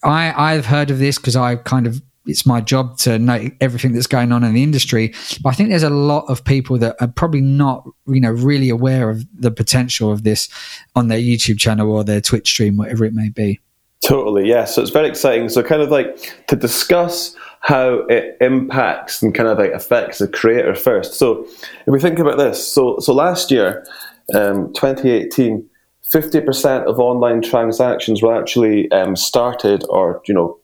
I, 0.02 0.32
I've 0.54 0.66
heard 0.66 0.90
of 0.90 0.98
this 0.98 1.18
because 1.18 1.36
I 1.36 1.56
kind 1.56 1.86
of 1.86 2.00
it's 2.26 2.46
my 2.46 2.60
job 2.60 2.98
to 2.98 3.18
know 3.18 3.48
everything 3.60 3.92
that's 3.92 4.06
going 4.06 4.32
on 4.32 4.44
in 4.44 4.54
the 4.54 4.62
industry. 4.62 5.12
But 5.42 5.50
I 5.50 5.52
think 5.54 5.70
there's 5.70 5.82
a 5.82 5.90
lot 5.90 6.24
of 6.28 6.44
people 6.44 6.78
that 6.78 6.96
are 7.00 7.08
probably 7.08 7.40
not, 7.40 7.84
you 8.06 8.20
know, 8.20 8.30
really 8.30 8.68
aware 8.68 9.10
of 9.10 9.26
the 9.34 9.50
potential 9.50 10.12
of 10.12 10.22
this 10.22 10.48
on 10.94 11.08
their 11.08 11.18
YouTube 11.18 11.58
channel 11.58 11.90
or 11.90 12.04
their 12.04 12.20
Twitch 12.20 12.48
stream, 12.48 12.76
whatever 12.76 13.04
it 13.04 13.12
may 13.12 13.28
be. 13.28 13.60
Totally, 14.04 14.48
yeah. 14.48 14.64
So 14.64 14.82
it's 14.82 14.90
very 14.90 15.08
exciting. 15.08 15.48
So 15.48 15.62
kind 15.62 15.80
of 15.80 15.90
like 15.90 16.44
to 16.48 16.56
discuss 16.56 17.36
how 17.60 18.00
it 18.08 18.36
impacts 18.40 19.22
and 19.22 19.32
kind 19.32 19.48
of 19.48 19.58
like 19.58 19.70
affects 19.70 20.18
the 20.18 20.26
creator 20.26 20.74
first. 20.74 21.14
So 21.14 21.44
if 21.44 21.86
we 21.86 22.00
think 22.00 22.18
about 22.18 22.36
this, 22.36 22.66
so 22.66 22.98
so 22.98 23.14
last 23.14 23.52
year, 23.52 23.86
um, 24.34 24.72
2018, 24.74 25.68
50% 26.12 26.84
of 26.86 26.98
online 26.98 27.42
transactions 27.42 28.22
were 28.22 28.36
actually 28.36 28.90
um, 28.90 29.14
started 29.14 29.84
or 29.88 30.20
you 30.26 30.34
know 30.34 30.58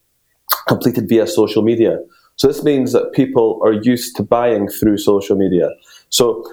completed 0.66 1.08
via 1.08 1.26
social 1.26 1.62
media. 1.62 1.98
So 2.34 2.48
this 2.48 2.64
means 2.64 2.92
that 2.92 3.12
people 3.12 3.60
are 3.62 3.72
used 3.72 4.16
to 4.16 4.22
buying 4.24 4.68
through 4.68 4.98
social 4.98 5.36
media. 5.36 5.70
So 6.08 6.44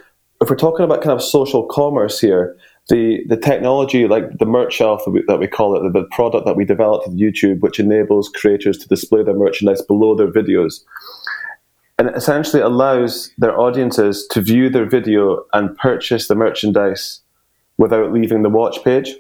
if 0.42 0.50
we're 0.50 0.56
talking 0.56 0.84
about 0.84 1.01
kind 1.01 1.13
of 1.13 1.24
social 1.24 1.63
commerce 1.65 2.20
here, 2.20 2.58
the, 2.89 3.24
the 3.27 3.38
technology, 3.38 4.08
like 4.08 4.38
the 4.38 4.46
merch 4.46 4.74
shelf 4.74 5.04
that 5.06 5.12
we, 5.12 5.24
that 5.27 5.39
we 5.39 5.48
call 5.48 5.75
it, 5.75 5.82
the, 5.84 6.01
the 6.01 6.08
product 6.08 6.46
that 6.46 6.56
we 6.56 6.65
developed 6.65 7.08
with 7.08 7.20
YouTube, 7.20 7.62
which 7.62 7.80
enables 7.80 8.30
creators 8.30 8.77
to 8.77 8.88
display 8.88 9.24
their 9.24 9.34
merchandise 9.34 9.82
below 9.82 10.15
their 10.15 10.32
videos, 10.32 10.84
and 11.98 12.10
it 12.10 12.15
essentially 12.15 12.62
allows 12.62 13.32
their 13.38 13.60
audiences 13.60 14.27
to 14.32 14.42
view 14.42 14.70
their 14.70 14.86
video 14.86 15.46
and 15.54 15.75
purchase 15.77 16.27
the 16.27 16.36
merchandise 16.36 17.22
without 17.77 18.12
leaving 18.12 18.44
the 18.44 18.50
watch 18.50 18.84
page. 18.84 19.15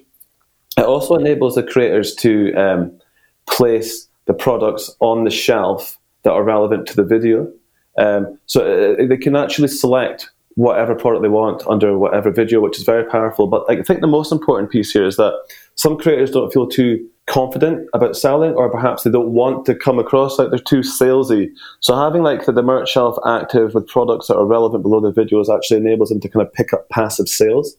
It 0.77 0.83
also 0.83 1.15
enables 1.15 1.55
the 1.55 1.63
creators 1.63 2.13
to 2.15 2.53
um, 2.53 2.99
place 3.47 4.07
the 4.25 4.33
products 4.33 4.95
on 4.99 5.23
the 5.23 5.31
shelf 5.31 5.97
that 6.23 6.31
are 6.31 6.43
relevant 6.43 6.87
to 6.87 6.95
the 6.95 7.03
video. 7.03 7.51
Um, 7.97 8.37
so 8.45 8.95
uh, 8.99 9.07
they 9.07 9.17
can 9.17 9.35
actually 9.35 9.69
select 9.69 10.29
whatever 10.55 10.95
product 10.95 11.21
they 11.21 11.29
want 11.29 11.65
under 11.67 11.97
whatever 11.97 12.31
video, 12.31 12.61
which 12.61 12.77
is 12.77 12.83
very 12.83 13.03
powerful. 13.03 13.47
But 13.47 13.65
I 13.69 13.81
think 13.83 14.01
the 14.01 14.07
most 14.07 14.31
important 14.31 14.71
piece 14.71 14.91
here 14.91 15.05
is 15.05 15.17
that 15.17 15.33
some 15.75 15.97
creators 15.97 16.31
don't 16.31 16.51
feel 16.51 16.67
too 16.67 17.07
confident 17.27 17.87
about 17.93 18.15
selling, 18.15 18.53
or 18.53 18.69
perhaps 18.69 19.03
they 19.03 19.11
don't 19.11 19.31
want 19.31 19.65
to 19.65 19.75
come 19.75 19.99
across 19.99 20.39
like 20.39 20.49
they're 20.49 20.59
too 20.59 20.79
salesy. 20.79 21.49
So 21.81 21.95
having 21.95 22.23
like 22.23 22.45
the, 22.45 22.53
the 22.53 22.63
merch 22.63 22.89
shelf 22.89 23.17
active 23.25 23.73
with 23.73 23.87
products 23.87 24.27
that 24.27 24.37
are 24.37 24.45
relevant 24.45 24.83
below 24.83 25.01
the 25.01 25.11
videos 25.11 25.53
actually 25.53 25.77
enables 25.77 26.09
them 26.09 26.21
to 26.21 26.29
kind 26.29 26.45
of 26.45 26.53
pick 26.53 26.71
up 26.71 26.87
passive 26.89 27.27
sales. 27.27 27.75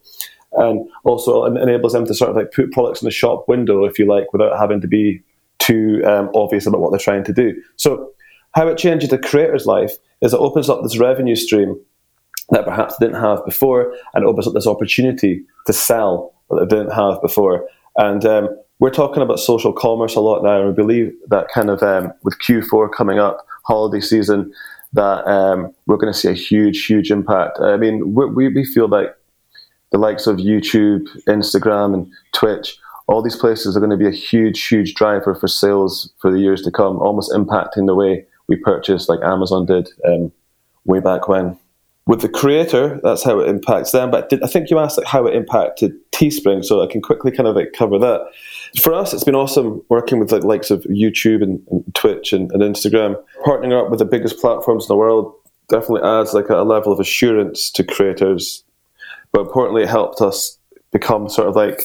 And 0.53 0.89
also 1.05 1.45
enables 1.45 1.93
them 1.93 2.07
to 2.07 2.15
sort 2.15 2.31
of 2.31 2.37
like 2.37 2.53
put 2.53 2.73
products 2.73 3.03
in 3.03 3.07
the 3.07 3.11
shop 3.11 3.47
window, 3.47 3.85
if 3.85 3.99
you 3.99 4.07
like, 4.07 4.33
without 4.33 4.59
having 4.59 4.81
to 4.81 4.89
be 4.89 5.23
too 5.59 6.03
um, 6.07 6.31
obvious 6.35 6.67
about 6.67 6.81
what 6.81 6.91
they're 6.91 6.99
trying 6.99 7.25
to 7.25 7.33
do. 7.33 7.61
So, 7.77 8.11
how 8.55 8.67
it 8.69 8.79
changes 8.79 9.11
the 9.11 9.19
creator's 9.19 9.67
life 9.67 9.93
is 10.23 10.33
it 10.33 10.41
opens 10.41 10.71
up 10.71 10.83
this 10.83 10.99
revenue 10.99 11.37
stream 11.37 11.79
that 12.51 12.65
perhaps 12.65 12.97
they 12.97 13.07
didn't 13.07 13.21
have 13.21 13.45
before 13.45 13.95
and 14.15 14.25
opens 14.25 14.47
up 14.47 14.55
this 14.55 14.67
opportunity 14.67 15.45
to 15.67 15.73
sell 15.73 16.33
that 16.51 16.69
they 16.69 16.77
didn't 16.77 16.93
have 16.93 17.21
before. 17.21 17.69
And 17.97 18.25
um, 18.25 18.49
we're 18.79 18.91
talking 18.91 19.23
about 19.23 19.41
social 19.41 19.73
commerce 19.73 20.15
a 20.15 20.21
lot 20.21 20.43
now, 20.43 20.59
and 20.59 20.69
we 20.69 20.75
believe 20.75 21.13
that 21.29 21.49
kind 21.49 21.71
of 21.71 21.83
um, 21.83 22.13
with 22.23 22.39
Q4 22.41 22.93
coming 22.93 23.19
up, 23.19 23.47
holiday 23.65 24.01
season, 24.01 24.53
that 24.93 25.27
um, 25.27 25.75
we're 25.87 25.97
going 25.97 26.13
to 26.13 26.19
see 26.19 26.29
a 26.29 26.35
huge, 26.35 26.87
huge 26.87 27.11
impact. 27.11 27.59
I 27.61 27.77
mean, 27.77 28.15
we, 28.15 28.49
we 28.49 28.65
feel 28.65 28.89
like 28.89 29.15
the 29.91 29.99
likes 29.99 30.27
of 30.27 30.37
YouTube, 30.37 31.09
Instagram, 31.27 31.95
and 31.95 32.13
Twitch 32.33 32.79
all 33.09 33.23
these 33.23 33.37
places 33.37 33.77
are 33.77 33.81
going 33.81 33.91
to 33.91 33.97
be 33.97 34.09
a 34.09 34.11
huge, 34.11 34.67
huge 34.67 34.95
driver 34.95 35.35
for 35.35 35.49
sales 35.49 36.13
for 36.19 36.31
the 36.31 36.41
years 36.41 36.63
to 36.63 36.71
come, 36.71 36.99
almost 36.99 37.33
impacting 37.33 37.87
the 37.87 37.95
way 37.95 38.27
we 38.49 38.57
purchase, 38.57 39.09
like 39.09 39.21
Amazon 39.23 39.67
did 39.67 39.89
um, 40.07 40.33
way 40.85 41.01
back 41.01 41.29
when. 41.29 41.59
With 42.07 42.21
the 42.21 42.29
creator, 42.29 43.01
that's 43.03 43.25
how 43.25 43.41
it 43.41 43.49
impacts 43.49 43.91
them. 43.91 44.13
But 44.13 44.33
I 44.43 44.47
think 44.47 44.71
you 44.71 44.79
asked 44.79 44.97
like, 44.97 45.09
how 45.09 45.27
it 45.27 45.35
impacted 45.35 45.93
Teespring, 46.13 46.65
so 46.65 46.81
I 46.81 46.87
can 46.87 47.03
quickly 47.03 47.33
kind 47.33 47.49
of 47.49 47.57
like 47.57 47.73
cover 47.77 47.99
that. 47.99 48.29
For 48.81 48.95
us, 48.95 49.13
it's 49.13 49.25
been 49.25 49.35
awesome 49.35 49.83
working 49.89 50.21
with 50.21 50.31
like 50.31 50.45
likes 50.45 50.71
of 50.71 50.83
YouTube 50.85 51.43
and, 51.43 51.61
and 51.69 51.95
Twitch 51.95 52.33
and, 52.33 52.51
and 52.53 52.63
Instagram. 52.63 53.21
Partnering 53.45 53.79
up 53.79 53.91
with 53.91 53.99
the 53.99 54.05
biggest 54.05 54.39
platforms 54.39 54.85
in 54.85 54.89
the 54.89 54.97
world 54.97 55.35
definitely 55.69 56.09
adds 56.09 56.33
like 56.33 56.49
a, 56.49 56.61
a 56.61 56.63
level 56.63 56.93
of 56.93 57.01
assurance 57.01 57.71
to 57.73 57.83
creators. 57.83 58.63
But 59.33 59.41
importantly, 59.43 59.83
it 59.83 59.89
helped 59.89 60.21
us 60.21 60.59
become 60.99 61.29
sort 61.29 61.49
of 61.49 61.57
like 61.57 61.83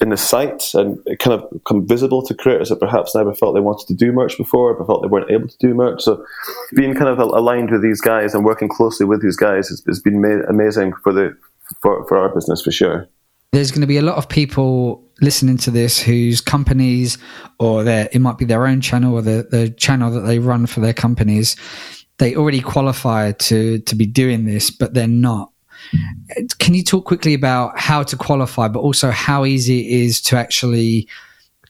in 0.00 0.08
the 0.08 0.16
site 0.16 0.74
and 0.74 0.98
kind 1.18 1.38
of 1.38 1.50
become 1.50 1.86
visible 1.86 2.22
to 2.22 2.34
creators 2.34 2.70
that 2.70 2.80
perhaps 2.80 3.14
never 3.14 3.34
felt 3.34 3.54
they 3.54 3.60
wanted 3.60 3.86
to 3.86 3.94
do 3.94 4.12
merch 4.12 4.36
before, 4.38 4.74
but 4.74 4.86
felt 4.86 5.02
they 5.02 5.08
weren't 5.08 5.30
able 5.30 5.48
to 5.48 5.58
do 5.58 5.74
merch. 5.74 6.02
So 6.02 6.24
being 6.74 6.94
kind 6.94 7.08
of 7.08 7.18
aligned 7.18 7.70
with 7.70 7.82
these 7.82 8.00
guys 8.00 8.34
and 8.34 8.44
working 8.44 8.68
closely 8.68 9.06
with 9.06 9.22
these 9.22 9.36
guys 9.36 9.68
has, 9.68 9.82
has 9.86 10.00
been 10.00 10.20
ma- 10.20 10.46
amazing 10.48 10.94
for 11.02 11.12
the 11.12 11.36
for, 11.80 12.06
for 12.06 12.18
our 12.18 12.34
business 12.34 12.62
for 12.62 12.72
sure. 12.72 13.08
There's 13.52 13.70
going 13.70 13.82
to 13.82 13.86
be 13.86 13.98
a 13.98 14.02
lot 14.02 14.16
of 14.16 14.28
people 14.28 15.04
listening 15.20 15.58
to 15.58 15.70
this 15.70 16.00
whose 16.00 16.40
companies 16.40 17.18
or 17.58 17.84
their 17.84 18.08
it 18.12 18.20
might 18.20 18.38
be 18.38 18.44
their 18.44 18.66
own 18.66 18.80
channel 18.80 19.14
or 19.14 19.22
the, 19.22 19.46
the 19.50 19.70
channel 19.70 20.10
that 20.10 20.20
they 20.20 20.38
run 20.38 20.66
for 20.66 20.80
their 20.80 20.94
companies 20.94 21.54
they 22.18 22.34
already 22.34 22.60
qualify 22.60 23.30
to 23.32 23.78
to 23.80 23.94
be 23.94 24.06
doing 24.06 24.46
this 24.46 24.70
but 24.70 24.94
they're 24.94 25.06
not 25.06 25.51
can 26.58 26.74
you 26.74 26.82
talk 26.82 27.04
quickly 27.04 27.34
about 27.34 27.78
how 27.78 28.02
to 28.02 28.16
qualify, 28.16 28.68
but 28.68 28.80
also 28.80 29.10
how 29.10 29.44
easy 29.44 29.80
it 29.80 30.04
is 30.04 30.20
to 30.22 30.36
actually 30.36 31.08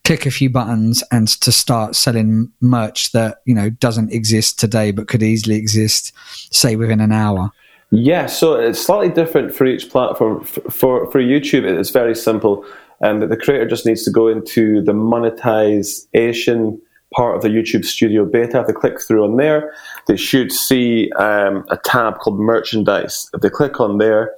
click 0.04 0.26
a 0.26 0.30
few 0.30 0.50
buttons 0.50 1.02
and 1.12 1.28
to 1.28 1.52
start 1.52 1.94
selling 1.94 2.50
merch 2.60 3.12
that 3.12 3.38
you 3.44 3.54
know 3.54 3.70
doesn't 3.70 4.12
exist 4.12 4.58
today 4.58 4.90
but 4.90 5.08
could 5.08 5.22
easily 5.22 5.56
exist, 5.56 6.12
say 6.50 6.76
within 6.76 7.00
an 7.00 7.12
hour? 7.12 7.50
Yeah, 7.90 8.26
so 8.26 8.54
it's 8.54 8.80
slightly 8.80 9.10
different 9.10 9.54
for 9.54 9.66
each 9.66 9.90
platform. 9.90 10.44
For 10.44 11.10
for 11.10 11.20
YouTube, 11.20 11.64
it's 11.64 11.90
very 11.90 12.14
simple, 12.14 12.64
and 13.00 13.22
the 13.22 13.36
creator 13.36 13.66
just 13.66 13.84
needs 13.86 14.04
to 14.04 14.10
go 14.10 14.28
into 14.28 14.82
the 14.82 14.94
monetization 14.94 16.80
part 17.12 17.36
of 17.36 17.42
the 17.42 17.48
YouTube 17.48 17.84
Studio 17.84 18.24
beta. 18.24 18.60
If 18.60 18.66
they 18.66 18.72
click 18.72 19.00
through 19.00 19.24
on 19.24 19.36
there, 19.36 19.72
they 20.06 20.16
should 20.16 20.52
see 20.52 21.10
um, 21.12 21.64
a 21.70 21.76
tab 21.84 22.18
called 22.18 22.38
Merchandise. 22.38 23.28
If 23.34 23.40
they 23.40 23.50
click 23.50 23.80
on 23.80 23.98
there, 23.98 24.34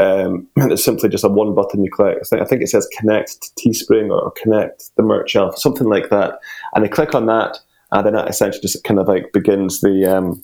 um, 0.00 0.46
it's 0.56 0.84
simply 0.84 1.08
just 1.08 1.24
a 1.24 1.28
one 1.28 1.54
button 1.54 1.84
you 1.84 1.90
click. 1.90 2.18
I 2.32 2.44
think 2.44 2.62
it 2.62 2.68
says 2.68 2.88
Connect 2.98 3.42
to 3.42 3.50
Teespring 3.68 4.10
or 4.10 4.30
Connect 4.32 4.94
the 4.96 5.02
merch 5.02 5.30
shelf, 5.30 5.58
something 5.58 5.88
like 5.88 6.10
that. 6.10 6.38
And 6.74 6.84
they 6.84 6.88
click 6.88 7.14
on 7.14 7.26
that, 7.26 7.58
and 7.90 8.06
then 8.06 8.14
that 8.14 8.28
essentially 8.28 8.62
just 8.62 8.84
kind 8.84 9.00
of 9.00 9.08
like 9.08 9.32
begins 9.32 9.80
the 9.80 10.06
um, 10.06 10.42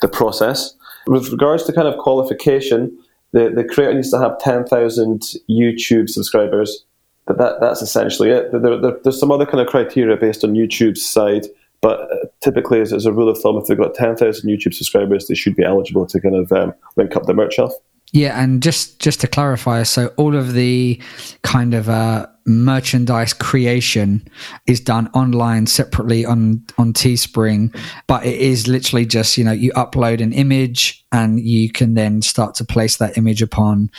the 0.00 0.08
process. 0.08 0.74
With 1.06 1.30
regards 1.30 1.64
to 1.64 1.72
kind 1.72 1.88
of 1.88 1.98
qualification, 1.98 2.98
the, 3.32 3.50
the 3.54 3.64
creator 3.64 3.94
needs 3.94 4.10
to 4.10 4.18
have 4.18 4.38
10,000 4.38 5.22
YouTube 5.48 6.08
subscribers 6.08 6.84
but 7.28 7.38
that, 7.38 7.60
that's 7.60 7.82
essentially 7.82 8.30
it. 8.30 8.50
There, 8.50 8.80
there, 8.80 8.98
there's 9.04 9.20
some 9.20 9.30
other 9.30 9.46
kind 9.46 9.60
of 9.60 9.68
criteria 9.68 10.16
based 10.16 10.42
on 10.42 10.54
YouTube's 10.54 11.06
side, 11.06 11.46
but 11.82 12.00
uh, 12.00 12.26
typically, 12.40 12.80
as, 12.80 12.92
as 12.92 13.04
a 13.04 13.12
rule 13.12 13.28
of 13.28 13.38
thumb, 13.38 13.58
if 13.58 13.66
they've 13.66 13.78
got 13.78 13.94
10,000 13.94 14.48
YouTube 14.50 14.74
subscribers, 14.74 15.28
they 15.28 15.34
should 15.34 15.54
be 15.54 15.62
eligible 15.62 16.06
to 16.06 16.20
kind 16.20 16.34
of 16.34 16.50
um, 16.50 16.74
link 16.96 17.14
up 17.14 17.26
their 17.26 17.36
merch 17.36 17.54
shelf. 17.54 17.74
Yeah, 18.12 18.42
and 18.42 18.62
just 18.62 19.00
just 19.00 19.20
to 19.20 19.26
clarify, 19.26 19.82
so 19.82 20.06
all 20.16 20.34
of 20.34 20.54
the 20.54 20.98
kind 21.42 21.74
of 21.74 21.90
uh, 21.90 22.26
merchandise 22.46 23.34
creation 23.34 24.26
is 24.66 24.80
done 24.80 25.08
online 25.08 25.66
separately 25.66 26.24
on 26.24 26.64
on 26.78 26.94
Teespring, 26.94 27.76
but 28.06 28.24
it 28.24 28.40
is 28.40 28.66
literally 28.66 29.04
just 29.04 29.36
you 29.36 29.44
know 29.44 29.52
you 29.52 29.72
upload 29.72 30.22
an 30.22 30.32
image 30.32 31.04
and 31.12 31.38
you 31.38 31.70
can 31.70 31.92
then 31.92 32.22
start 32.22 32.54
to 32.54 32.64
place 32.64 32.96
that 32.96 33.18
image 33.18 33.42
upon 33.42 33.90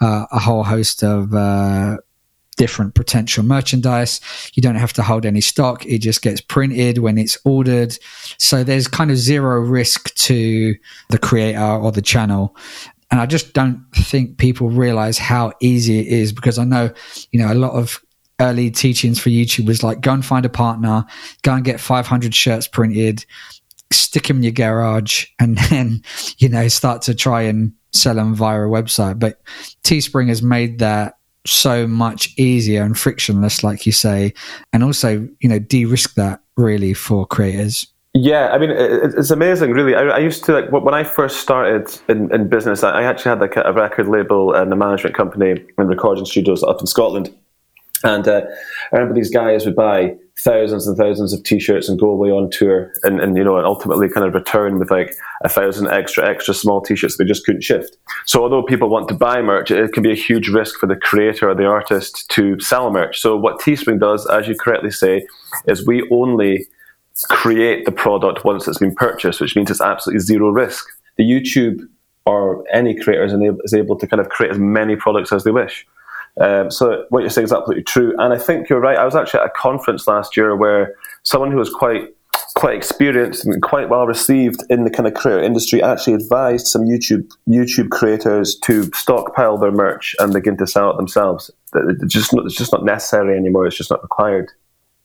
uh, 0.00 0.26
a 0.30 0.38
whole 0.38 0.62
host 0.62 1.02
of 1.02 1.34
uh, 1.34 1.96
different 2.56 2.94
potential 2.94 3.44
merchandise. 3.44 4.20
You 4.54 4.62
don't 4.62 4.76
have 4.76 4.92
to 4.94 5.02
hold 5.02 5.26
any 5.26 5.40
stock. 5.40 5.84
It 5.86 5.98
just 5.98 6.22
gets 6.22 6.40
printed 6.40 6.98
when 6.98 7.18
it's 7.18 7.38
ordered. 7.44 7.96
So 8.38 8.64
there's 8.64 8.88
kind 8.88 9.10
of 9.10 9.16
zero 9.16 9.60
risk 9.60 10.14
to 10.14 10.74
the 11.10 11.18
creator 11.18 11.60
or 11.60 11.92
the 11.92 12.02
channel. 12.02 12.56
And 13.10 13.20
I 13.20 13.26
just 13.26 13.52
don't 13.52 13.84
think 13.94 14.38
people 14.38 14.68
realize 14.68 15.18
how 15.18 15.52
easy 15.60 16.00
it 16.00 16.06
is 16.06 16.32
because 16.32 16.58
I 16.58 16.64
know, 16.64 16.92
you 17.30 17.40
know, 17.40 17.52
a 17.52 17.54
lot 17.54 17.72
of 17.72 18.02
early 18.40 18.70
teachings 18.70 19.18
for 19.18 19.30
YouTube 19.30 19.66
was 19.66 19.82
like 19.82 20.00
go 20.00 20.12
and 20.12 20.24
find 20.24 20.44
a 20.44 20.50
partner, 20.50 21.04
go 21.42 21.54
and 21.54 21.64
get 21.64 21.80
500 21.80 22.34
shirts 22.34 22.66
printed, 22.66 23.24
stick 23.92 24.24
them 24.24 24.38
in 24.38 24.42
your 24.42 24.52
garage, 24.52 25.26
and 25.38 25.56
then, 25.70 26.02
you 26.38 26.48
know, 26.48 26.68
start 26.68 27.02
to 27.02 27.14
try 27.14 27.42
and 27.42 27.72
sell 27.92 28.16
them 28.16 28.34
via 28.34 28.62
a 28.62 28.68
website. 28.68 29.18
But 29.18 29.40
Teespring 29.84 30.28
has 30.28 30.42
made 30.42 30.80
that 30.80 31.15
so 31.46 31.86
much 31.86 32.34
easier 32.36 32.82
and 32.82 32.98
frictionless, 32.98 33.62
like 33.62 33.86
you 33.86 33.92
say, 33.92 34.34
and 34.72 34.82
also, 34.82 35.28
you 35.40 35.48
know, 35.48 35.58
de 35.58 35.84
risk 35.84 36.14
that 36.14 36.40
really 36.56 36.94
for 36.94 37.26
creators. 37.26 37.86
Yeah, 38.14 38.48
I 38.48 38.58
mean, 38.58 38.70
it's 38.70 39.30
amazing, 39.30 39.72
really. 39.72 39.94
I, 39.94 40.18
used 40.18 40.42
to, 40.44 40.52
like, 40.52 40.72
when 40.72 40.94
I 40.94 41.04
first 41.04 41.40
started 41.40 42.00
in, 42.08 42.32
in 42.34 42.48
business, 42.48 42.82
I 42.82 43.02
actually 43.02 43.28
had 43.28 43.40
like 43.40 43.56
a 43.56 43.72
record 43.74 44.08
label 44.08 44.54
and 44.54 44.72
a 44.72 44.76
management 44.76 45.14
company 45.14 45.62
and 45.76 45.88
recording 45.88 46.24
studios 46.24 46.62
up 46.62 46.80
in 46.80 46.86
Scotland. 46.86 47.34
And 48.04 48.26
uh, 48.26 48.42
I 48.92 48.96
remember 48.96 49.14
these 49.14 49.30
guys 49.30 49.66
would 49.66 49.76
buy 49.76 50.16
thousands 50.38 50.86
and 50.86 50.96
thousands 50.98 51.32
of 51.32 51.42
t-shirts 51.44 51.88
and 51.88 51.98
go 51.98 52.10
away 52.10 52.30
on 52.30 52.50
tour 52.50 52.92
and, 53.04 53.20
and 53.20 53.36
you 53.38 53.44
know 53.44 53.56
and 53.56 53.66
ultimately 53.66 54.08
kind 54.08 54.26
of 54.26 54.34
return 54.34 54.78
with 54.78 54.90
like 54.90 55.14
a 55.42 55.48
thousand 55.48 55.88
extra 55.88 56.28
extra 56.28 56.52
small 56.52 56.82
t-shirts 56.82 57.16
they 57.16 57.24
just 57.24 57.46
couldn't 57.46 57.62
shift. 57.62 57.96
So 58.26 58.42
although 58.42 58.62
people 58.62 58.90
want 58.90 59.08
to 59.08 59.14
buy 59.14 59.40
merch 59.40 59.70
it 59.70 59.92
can 59.92 60.02
be 60.02 60.12
a 60.12 60.16
huge 60.16 60.48
risk 60.48 60.78
for 60.78 60.86
the 60.86 60.96
creator 60.96 61.48
or 61.48 61.54
the 61.54 61.64
artist 61.64 62.28
to 62.32 62.60
sell 62.60 62.90
merch. 62.90 63.20
So 63.20 63.36
what 63.36 63.60
teespring 63.60 63.98
does 63.98 64.26
as 64.26 64.46
you 64.46 64.54
correctly 64.54 64.90
say 64.90 65.26
is 65.66 65.86
we 65.86 66.06
only 66.10 66.66
create 67.30 67.86
the 67.86 67.92
product 67.92 68.44
once 68.44 68.68
it's 68.68 68.78
been 68.78 68.94
purchased 68.94 69.40
which 69.40 69.56
means 69.56 69.70
it's 69.70 69.80
absolutely 69.80 70.20
zero 70.20 70.50
risk. 70.50 70.84
The 71.16 71.24
youtube 71.24 71.80
or 72.26 72.62
any 72.70 72.94
creator 72.94 73.24
is 73.64 73.72
able 73.72 73.96
to 73.96 74.06
kind 74.06 74.20
of 74.20 74.28
create 74.28 74.52
as 74.52 74.58
many 74.58 74.96
products 74.96 75.32
as 75.32 75.44
they 75.44 75.50
wish 75.50 75.86
um, 76.40 76.70
so 76.70 77.04
what 77.08 77.20
you're 77.20 77.30
saying 77.30 77.46
is 77.46 77.52
absolutely 77.52 77.84
true, 77.84 78.14
and 78.18 78.32
I 78.32 78.38
think 78.38 78.68
you're 78.68 78.80
right. 78.80 78.98
I 78.98 79.04
was 79.04 79.14
actually 79.14 79.40
at 79.40 79.46
a 79.46 79.50
conference 79.50 80.06
last 80.06 80.36
year 80.36 80.54
where 80.54 80.94
someone 81.22 81.50
who 81.50 81.58
was 81.58 81.70
quite 81.70 82.12
quite 82.54 82.76
experienced 82.76 83.44
and 83.44 83.62
quite 83.62 83.88
well 83.90 84.06
received 84.06 84.62
in 84.70 84.84
the 84.84 84.90
kind 84.90 85.06
of 85.06 85.12
creator 85.12 85.42
industry 85.42 85.82
actually 85.82 86.14
advised 86.14 86.66
some 86.66 86.82
YouTube 86.82 87.30
YouTube 87.48 87.90
creators 87.90 88.56
to 88.60 88.90
stockpile 88.94 89.58
their 89.58 89.70
merch 89.70 90.16
and 90.18 90.32
begin 90.32 90.56
to 90.56 90.66
sell 90.66 90.90
it 90.90 90.96
themselves. 90.96 91.50
It's 91.74 92.12
just 92.12 92.32
not, 92.32 92.46
it's 92.46 92.56
just 92.56 92.72
not 92.72 92.84
necessary 92.84 93.36
anymore. 93.36 93.66
It's 93.66 93.76
just 93.76 93.90
not 93.90 94.02
required 94.02 94.50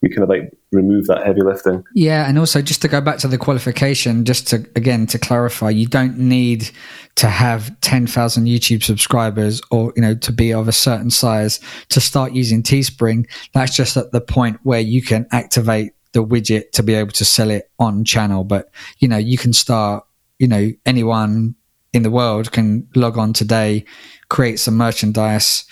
we 0.01 0.10
kind 0.10 0.24
of 0.24 0.29
like 0.29 0.51
remove 0.72 1.05
that 1.08 1.25
heavy 1.25 1.41
lifting. 1.41 1.84
Yeah, 1.93 2.27
and 2.27 2.39
also 2.39 2.62
just 2.62 2.81
to 2.81 2.88
go 2.88 3.01
back 3.01 3.20
to 3.20 3.27
the 3.27 3.38
qualification, 3.38 4.25
just 4.25 4.48
to 4.48 4.65
again 4.75 5.05
to 5.08 5.20
clarify, 5.20 5.70
you 5.70 5.86
don't 5.86 6.17
need 6.17 6.72
to 7.15 7.27
have 7.27 7.79
ten 7.81 8.08
thousand 8.08 8.46
YouTube 8.46 8.84
subscribers 8.84 9.62
or 9.70 9.93
you 9.96 10.01
know 10.01 10.15
to 10.15 10.31
be 10.31 10.53
of 10.53 10.67
a 10.67 10.72
certain 10.72 11.12
size 11.12 11.60
to 11.89 12.01
start 12.01 12.34
using 12.34 12.63
Teespring. 12.63 13.29
That's 13.53 13.75
just 13.75 13.96
at 13.96 14.12
the 14.12 14.22
point 14.22 14.60
where 14.63 14.79
you 14.79 15.03
can 15.03 15.27
activate 15.31 15.93
the 16.13 16.25
widget 16.25 16.72
to 16.72 16.84
be 16.84 16.93
able 16.96 17.12
to 17.12 17.25
sell 17.25 17.51
it 17.51 17.70
on 17.79 18.03
channel. 18.03 18.43
But 18.43 18.72
you 19.00 19.08
know, 19.08 19.17
you 19.17 19.38
can 19.38 19.53
start. 19.53 20.05
You 20.39 20.48
know, 20.48 20.72
anyone 20.88 21.53
in 21.93 22.01
the 22.01 22.10
world 22.10 22.51
can 22.51 22.88
log 22.96 23.20
on 23.20 23.31
today, 23.31 23.86
create 24.29 24.60
some 24.60 24.75
merchandise, 24.75 25.65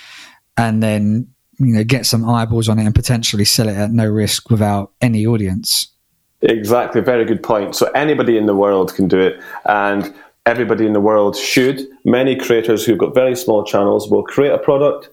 and 0.57 0.83
then 0.83 1.27
you 1.59 1.73
know 1.73 1.83
get 1.83 2.05
some 2.05 2.27
eyeballs 2.27 2.69
on 2.69 2.79
it 2.79 2.85
and 2.85 2.95
potentially 2.95 3.45
sell 3.45 3.67
it 3.67 3.75
at 3.75 3.91
no 3.91 4.07
risk 4.07 4.49
without 4.49 4.91
any 5.01 5.25
audience. 5.25 5.87
Exactly, 6.41 7.01
very 7.01 7.25
good 7.25 7.43
point. 7.43 7.75
So 7.75 7.91
anybody 7.91 8.37
in 8.37 8.45
the 8.45 8.55
world 8.55 8.95
can 8.95 9.07
do 9.07 9.19
it, 9.19 9.41
and 9.65 10.13
everybody 10.45 10.85
in 10.85 10.93
the 10.93 11.01
world 11.01 11.35
should. 11.35 11.85
Many 12.05 12.35
creators 12.35 12.85
who've 12.85 12.97
got 12.97 13.13
very 13.13 13.35
small 13.35 13.65
channels 13.65 14.09
will 14.09 14.23
create 14.23 14.53
a 14.53 14.57
product. 14.57 15.09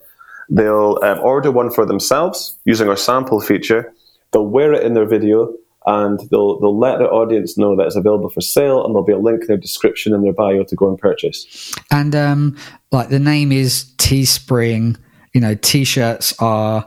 They'll 0.49 1.01
um, 1.03 1.19
order 1.19 1.51
one 1.51 1.71
for 1.71 1.85
themselves 1.85 2.57
using 2.65 2.89
our 2.89 2.97
sample 2.97 3.41
feature. 3.41 3.93
They'll 4.33 4.47
wear 4.47 4.73
it 4.73 4.85
in 4.85 4.95
their 4.95 5.05
video, 5.05 5.53
and 5.85 6.21
they'll 6.31 6.61
they'll 6.61 6.79
let 6.79 6.99
their 6.99 7.13
audience 7.13 7.59
know 7.59 7.75
that 7.75 7.87
it's 7.87 7.97
available 7.97 8.29
for 8.29 8.41
sale, 8.41 8.85
and 8.85 8.95
there'll 8.95 9.05
be 9.05 9.13
a 9.13 9.19
link 9.19 9.41
in 9.41 9.47
their 9.49 9.57
description 9.57 10.15
in 10.15 10.23
their 10.23 10.33
bio 10.33 10.63
to 10.63 10.77
go 10.77 10.89
and 10.89 10.99
purchase. 10.99 11.75
And 11.91 12.15
um, 12.15 12.57
like 12.93 13.09
the 13.09 13.19
name 13.19 13.51
is 13.51 13.93
Teespring 13.99 14.97
you 15.37 15.41
know, 15.43 15.55
t-shirts 15.55 16.33
are 16.39 16.87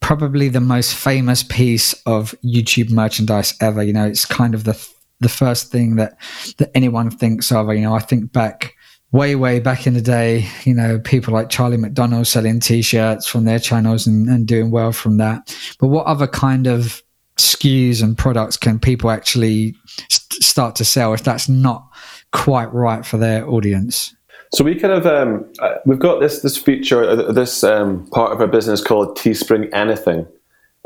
probably 0.00 0.48
the 0.48 0.62
most 0.62 0.94
famous 0.94 1.42
piece 1.42 1.92
of 2.06 2.34
YouTube 2.42 2.90
merchandise 2.90 3.54
ever. 3.60 3.82
You 3.82 3.92
know, 3.92 4.06
it's 4.06 4.24
kind 4.24 4.54
of 4.54 4.64
the 4.64 4.82
the 5.20 5.28
first 5.28 5.70
thing 5.70 5.96
that 5.96 6.16
that 6.56 6.70
anyone 6.74 7.10
thinks 7.10 7.52
of. 7.52 7.68
You 7.68 7.82
know, 7.82 7.94
I 7.94 7.98
think 7.98 8.32
back 8.32 8.74
way 9.10 9.36
way 9.36 9.60
back 9.60 9.86
in 9.86 9.92
the 9.92 10.00
day. 10.00 10.48
You 10.64 10.72
know, 10.72 11.00
people 11.00 11.34
like 11.34 11.50
Charlie 11.50 11.76
McDonnell 11.76 12.26
selling 12.26 12.60
T-shirts 12.60 13.26
from 13.26 13.44
their 13.44 13.58
channels 13.58 14.06
and, 14.06 14.26
and 14.26 14.48
doing 14.48 14.70
well 14.70 14.92
from 14.92 15.18
that. 15.18 15.54
But 15.78 15.88
what 15.88 16.06
other 16.06 16.26
kind 16.26 16.66
of 16.66 17.02
SKUs 17.36 18.02
and 18.02 18.16
products 18.16 18.56
can 18.56 18.78
people 18.78 19.10
actually 19.10 19.74
st- 20.08 20.42
start 20.42 20.76
to 20.76 20.84
sell 20.86 21.12
if 21.12 21.24
that's 21.24 21.46
not 21.46 21.86
quite 22.32 22.72
right 22.72 23.04
for 23.04 23.18
their 23.18 23.46
audience? 23.46 24.14
So 24.54 24.64
we 24.64 24.74
kind 24.74 24.92
of 24.92 25.06
um, 25.06 25.50
uh, 25.60 25.76
we've 25.86 25.98
got 25.98 26.20
this 26.20 26.40
this 26.40 26.58
feature, 26.58 27.02
uh, 27.04 27.32
this 27.32 27.64
um, 27.64 28.06
part 28.08 28.32
of 28.32 28.40
our 28.40 28.46
business 28.46 28.82
called 28.82 29.16
Teespring 29.16 29.72
Anything. 29.72 30.26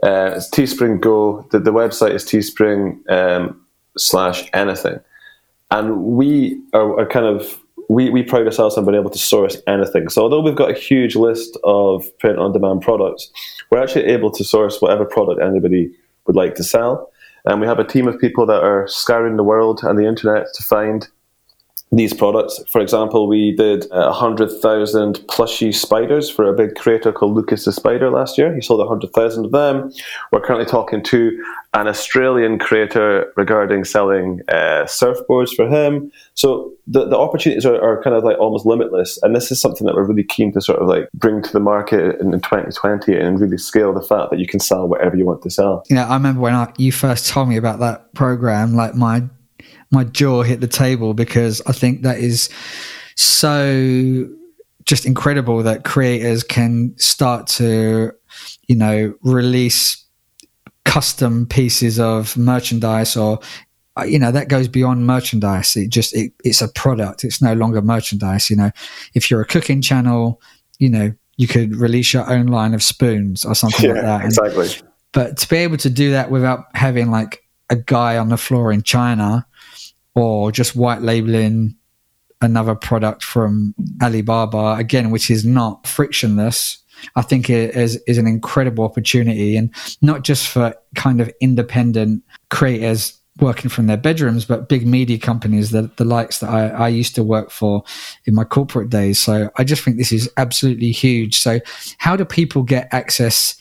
Uh, 0.02 0.34
it's 0.36 0.48
Teespring 0.50 1.00
Go. 1.00 1.44
The, 1.50 1.58
the 1.58 1.72
website 1.72 2.12
is 2.12 2.24
Teespring 2.24 3.08
um, 3.10 3.60
slash 3.98 4.48
Anything, 4.52 5.00
and 5.72 6.04
we 6.04 6.60
are, 6.74 7.00
are, 7.00 7.06
kind 7.06 7.26
of 7.26 7.58
we, 7.88 8.08
we 8.08 8.22
pride 8.22 8.46
ourselves 8.46 8.76
on 8.78 8.84
being 8.84 8.94
able 8.94 9.10
to 9.10 9.18
source 9.18 9.56
anything. 9.66 10.08
So 10.08 10.22
although 10.22 10.40
we've 10.40 10.56
got 10.56 10.70
a 10.70 10.78
huge 10.78 11.16
list 11.16 11.56
of 11.64 12.04
print 12.18 12.38
on 12.38 12.52
demand 12.52 12.82
products, 12.82 13.30
we're 13.70 13.82
actually 13.82 14.04
able 14.04 14.30
to 14.30 14.44
source 14.44 14.80
whatever 14.80 15.04
product 15.04 15.40
anybody 15.40 15.90
would 16.26 16.36
like 16.36 16.54
to 16.56 16.64
sell. 16.64 17.10
And 17.44 17.60
we 17.60 17.66
have 17.66 17.78
a 17.78 17.84
team 17.84 18.08
of 18.08 18.18
people 18.20 18.44
that 18.46 18.62
are 18.62 18.88
scouring 18.88 19.36
the 19.36 19.44
world 19.44 19.80
and 19.82 19.98
the 19.98 20.06
internet 20.06 20.46
to 20.54 20.62
find 20.64 21.08
these 21.92 22.12
products. 22.12 22.60
For 22.68 22.80
example, 22.80 23.28
we 23.28 23.54
did 23.54 23.86
100,000 23.90 25.28
plushy 25.28 25.70
spiders 25.70 26.28
for 26.28 26.48
a 26.48 26.52
big 26.52 26.74
creator 26.74 27.12
called 27.12 27.34
Lucas 27.34 27.64
the 27.64 27.72
Spider 27.72 28.10
last 28.10 28.36
year. 28.36 28.54
He 28.54 28.60
sold 28.60 28.80
100,000 28.80 29.44
of 29.44 29.52
them. 29.52 29.92
We're 30.32 30.40
currently 30.40 30.66
talking 30.66 31.02
to 31.04 31.44
an 31.74 31.86
Australian 31.86 32.58
creator 32.58 33.32
regarding 33.36 33.84
selling 33.84 34.40
uh, 34.48 34.84
surfboards 34.84 35.54
for 35.54 35.68
him. 35.68 36.10
So 36.34 36.72
the, 36.88 37.06
the 37.06 37.16
opportunities 37.16 37.66
are, 37.66 37.80
are, 37.80 38.02
kind 38.02 38.16
of 38.16 38.24
like 38.24 38.38
almost 38.38 38.66
limitless. 38.66 39.18
And 39.22 39.36
this 39.36 39.52
is 39.52 39.60
something 39.60 39.86
that 39.86 39.94
we're 39.94 40.04
really 40.04 40.24
keen 40.24 40.52
to 40.52 40.60
sort 40.60 40.80
of 40.80 40.88
like 40.88 41.08
bring 41.14 41.42
to 41.42 41.52
the 41.52 41.60
market 41.60 42.20
in, 42.20 42.32
in 42.32 42.40
2020 42.40 43.16
and 43.16 43.40
really 43.40 43.58
scale 43.58 43.92
the 43.92 44.02
fact 44.02 44.30
that 44.30 44.38
you 44.38 44.46
can 44.46 44.58
sell 44.58 44.88
whatever 44.88 45.16
you 45.16 45.26
want 45.26 45.42
to 45.42 45.50
sell. 45.50 45.84
You 45.88 45.96
know, 45.96 46.04
I 46.04 46.14
remember 46.14 46.40
when 46.40 46.54
I, 46.54 46.72
you 46.78 46.92
first 46.92 47.28
told 47.28 47.48
me 47.48 47.56
about 47.56 47.78
that 47.80 48.12
program, 48.14 48.74
like 48.74 48.94
my 48.94 49.24
my 49.90 50.04
jaw 50.04 50.42
hit 50.42 50.60
the 50.60 50.68
table 50.68 51.14
because 51.14 51.62
I 51.66 51.72
think 51.72 52.02
that 52.02 52.18
is 52.18 52.48
so 53.14 54.28
just 54.84 55.04
incredible 55.06 55.62
that 55.62 55.84
creators 55.84 56.42
can 56.42 56.94
start 56.98 57.46
to, 57.46 58.12
you 58.66 58.76
know, 58.76 59.14
release 59.22 60.04
custom 60.84 61.46
pieces 61.46 61.98
of 61.98 62.36
merchandise 62.36 63.16
or 63.16 63.40
uh, 63.98 64.04
you 64.04 64.18
know 64.18 64.30
that 64.30 64.48
goes 64.48 64.68
beyond 64.68 65.06
merchandise. 65.06 65.74
It 65.76 65.88
just 65.88 66.14
it, 66.14 66.32
it's 66.44 66.60
a 66.60 66.68
product. 66.68 67.24
It's 67.24 67.42
no 67.42 67.54
longer 67.54 67.82
merchandise 67.82 68.50
you 68.50 68.56
know. 68.56 68.70
If 69.14 69.30
you're 69.30 69.40
a 69.40 69.46
cooking 69.46 69.82
channel 69.82 70.40
you 70.78 70.90
know 70.90 71.12
you 71.36 71.46
could 71.46 71.76
release 71.76 72.12
your 72.12 72.30
own 72.30 72.46
line 72.46 72.74
of 72.74 72.82
spoons 72.82 73.44
or 73.44 73.54
something 73.54 73.86
yeah, 73.86 73.92
like 73.92 74.02
that. 74.02 74.20
And, 74.22 74.32
exactly. 74.32 74.88
but 75.12 75.36
to 75.38 75.48
be 75.48 75.56
able 75.56 75.76
to 75.78 75.90
do 75.90 76.10
that 76.12 76.30
without 76.30 76.64
having 76.74 77.10
like 77.10 77.42
a 77.68 77.76
guy 77.76 78.16
on 78.16 78.28
the 78.28 78.36
floor 78.36 78.72
in 78.72 78.82
china 78.82 79.46
or 80.16 80.50
just 80.50 80.74
white 80.74 81.02
labeling 81.02 81.76
another 82.40 82.74
product 82.74 83.22
from 83.22 83.74
Alibaba 84.02 84.74
again, 84.78 85.10
which 85.10 85.30
is 85.30 85.44
not 85.44 85.86
frictionless. 85.86 86.78
I 87.14 87.22
think 87.22 87.50
it 87.50 87.76
is, 87.76 88.02
is 88.06 88.18
an 88.18 88.26
incredible 88.26 88.82
opportunity 88.84 89.56
and 89.56 89.70
not 90.00 90.24
just 90.24 90.48
for 90.48 90.74
kind 90.94 91.20
of 91.20 91.30
independent 91.40 92.24
creators 92.50 93.12
working 93.38 93.68
from 93.68 93.86
their 93.86 93.98
bedrooms, 93.98 94.46
but 94.46 94.70
big 94.70 94.86
media 94.86 95.18
companies, 95.18 95.70
the, 95.70 95.90
the 95.96 96.06
likes 96.06 96.38
that 96.38 96.48
I, 96.48 96.68
I 96.68 96.88
used 96.88 97.14
to 97.16 97.22
work 97.22 97.50
for 97.50 97.84
in 98.24 98.34
my 98.34 98.44
corporate 98.44 98.88
days. 98.88 99.22
So 99.22 99.50
I 99.56 99.64
just 99.64 99.82
think 99.82 99.98
this 99.98 100.12
is 100.12 100.30
absolutely 100.38 100.90
huge. 100.90 101.38
So 101.38 101.60
how 101.98 102.16
do 102.16 102.24
people 102.24 102.62
get 102.62 102.88
access 102.92 103.56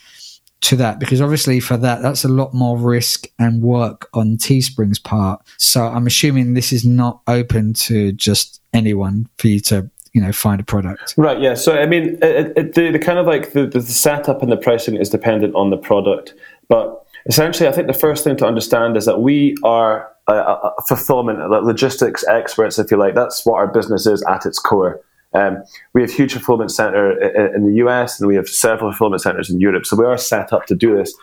to 0.65 0.75
that 0.75 0.99
because 0.99 1.21
obviously 1.21 1.59
for 1.59 1.77
that 1.77 2.01
that's 2.01 2.23
a 2.23 2.27
lot 2.27 2.53
more 2.53 2.77
risk 2.77 3.27
and 3.37 3.61
work 3.61 4.09
on 4.13 4.37
teespring's 4.37 4.99
part. 4.99 5.41
So 5.57 5.85
i'm 5.85 6.07
assuming 6.07 6.53
this 6.53 6.73
is 6.73 6.83
not 6.83 7.21
open 7.27 7.73
to 7.73 8.11
just 8.11 8.61
anyone 8.73 9.27
for 9.37 9.47
you 9.47 9.59
to 9.61 9.89
you 10.13 10.21
know 10.21 10.31
find 10.31 10.59
a 10.59 10.63
product. 10.63 11.13
Right 11.17 11.39
yeah. 11.39 11.53
So 11.53 11.77
i 11.77 11.85
mean 11.85 12.17
it, 12.21 12.57
it, 12.57 12.73
the, 12.73 12.91
the 12.91 12.99
kind 12.99 13.19
of 13.19 13.27
like 13.27 13.53
the, 13.53 13.67
the 13.67 13.81
setup 13.81 14.41
and 14.41 14.51
the 14.51 14.57
pricing 14.57 14.95
is 14.95 15.09
dependent 15.09 15.53
on 15.55 15.69
the 15.69 15.77
product. 15.77 16.33
But 16.67 17.01
essentially 17.27 17.67
i 17.67 17.71
think 17.71 17.87
the 17.87 17.93
first 17.93 18.23
thing 18.23 18.37
to 18.37 18.45
understand 18.45 18.95
is 18.97 19.05
that 19.05 19.19
we 19.19 19.55
are 19.63 20.11
a, 20.27 20.33
a 20.33 20.73
fulfillment 20.87 21.39
logistics 21.49 22.25
experts 22.27 22.79
if 22.79 22.89
you 22.89 22.97
like. 22.97 23.13
That's 23.13 23.45
what 23.45 23.55
our 23.55 23.67
business 23.67 24.07
is 24.07 24.23
at 24.23 24.45
its 24.45 24.59
core 24.59 25.01
um, 25.35 25.63
we 25.93 26.01
have 26.01 26.11
huge 26.11 26.33
fulfillment 26.33 26.71
center 26.71 27.11
in 27.55 27.67
the 27.67 27.75
US 27.85 28.19
and 28.19 28.27
we 28.27 28.35
have 28.35 28.47
several 28.47 28.91
fulfillment 28.91 29.21
centers 29.21 29.49
in 29.49 29.59
Europe. 29.59 29.85
So 29.85 29.95
we 29.95 30.05
are 30.05 30.17
set 30.17 30.53
up 30.53 30.65
to 30.67 30.75
do 30.75 30.95
this. 30.95 31.13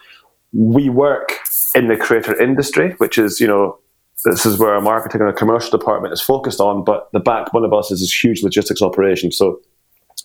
We 0.52 0.88
work 0.90 1.38
in 1.74 1.88
the 1.88 1.96
creator 1.96 2.40
industry, 2.40 2.92
which 2.98 3.16
is, 3.16 3.40
you 3.40 3.46
know, 3.46 3.78
this 4.24 4.46
is 4.46 4.58
where 4.58 4.74
our 4.74 4.80
marketing 4.80 5.20
and 5.20 5.28
our 5.28 5.34
commercial 5.34 5.76
department 5.76 6.12
is 6.12 6.20
focused 6.20 6.60
on, 6.60 6.84
but 6.84 7.10
the 7.12 7.20
backbone 7.20 7.64
of 7.64 7.72
us 7.72 7.90
is 7.90 8.00
this 8.00 8.24
huge 8.24 8.42
logistics 8.42 8.82
operation. 8.82 9.32
So 9.32 9.60